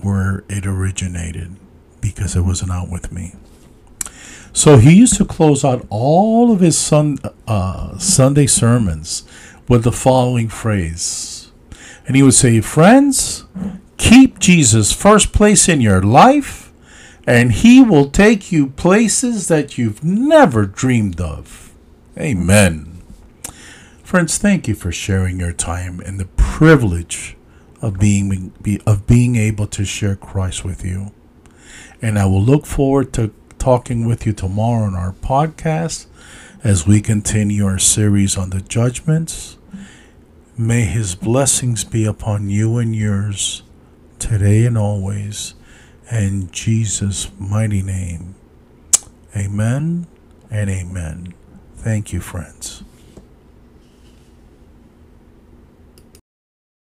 where 0.01 0.43
it 0.49 0.65
originated 0.65 1.55
because 2.01 2.35
it 2.35 2.41
was 2.41 2.65
not 2.65 2.89
with 2.89 3.11
me. 3.11 3.35
So 4.57 4.77
he 4.77 4.95
used 4.95 5.17
to 5.17 5.23
close 5.23 5.63
out 5.63 5.85
all 5.91 6.51
of 6.51 6.61
his 6.61 6.91
uh, 6.91 7.97
Sunday 7.99 8.47
sermons 8.47 9.23
with 9.69 9.83
the 9.83 9.91
following 9.91 10.49
phrase. 10.49 11.51
And 12.07 12.15
he 12.15 12.23
would 12.23 12.33
say, 12.33 12.59
Friends, 12.61 13.45
keep 13.97 14.39
Jesus 14.39 14.91
first 14.91 15.31
place 15.31 15.69
in 15.69 15.79
your 15.79 16.01
life, 16.01 16.73
and 17.27 17.51
he 17.51 17.83
will 17.83 18.09
take 18.09 18.51
you 18.51 18.69
places 18.69 19.47
that 19.47 19.77
you've 19.77 20.03
never 20.03 20.65
dreamed 20.65 21.21
of. 21.21 21.71
Amen. 22.17 23.03
Friends, 24.01 24.39
thank 24.39 24.67
you 24.67 24.73
for 24.73 24.91
sharing 24.91 25.39
your 25.39 25.53
time 25.53 25.99
and 25.99 26.19
the 26.19 26.29
privilege 26.35 27.37
of 27.79 27.99
being 27.99 28.51
of 28.87 29.05
being 29.05 29.35
able 29.35 29.67
to 29.67 29.85
share 29.85 30.15
Christ 30.15 30.65
with 30.65 30.83
you. 30.83 31.11
And 32.01 32.17
I 32.17 32.25
will 32.25 32.41
look 32.41 32.65
forward 32.65 33.13
to 33.13 33.31
talking 33.59 34.05
with 34.05 34.25
you 34.25 34.33
tomorrow 34.33 34.85
on 34.85 34.95
our 34.95 35.13
podcast 35.13 36.05
as 36.63 36.87
we 36.87 37.01
continue 37.01 37.65
our 37.65 37.79
series 37.79 38.37
on 38.37 38.49
the 38.49 38.61
judgments. 38.61 39.57
May 40.57 40.81
his 40.85 41.15
blessings 41.15 41.83
be 41.83 42.05
upon 42.05 42.49
you 42.49 42.77
and 42.77 42.95
yours 42.95 43.63
today 44.19 44.65
and 44.65 44.77
always. 44.77 45.53
In 46.11 46.49
Jesus' 46.51 47.29
mighty 47.37 47.81
name. 47.81 48.35
Amen 49.35 50.07
and 50.49 50.69
amen. 50.69 51.33
Thank 51.75 52.13
you, 52.13 52.21
friends. 52.21 52.83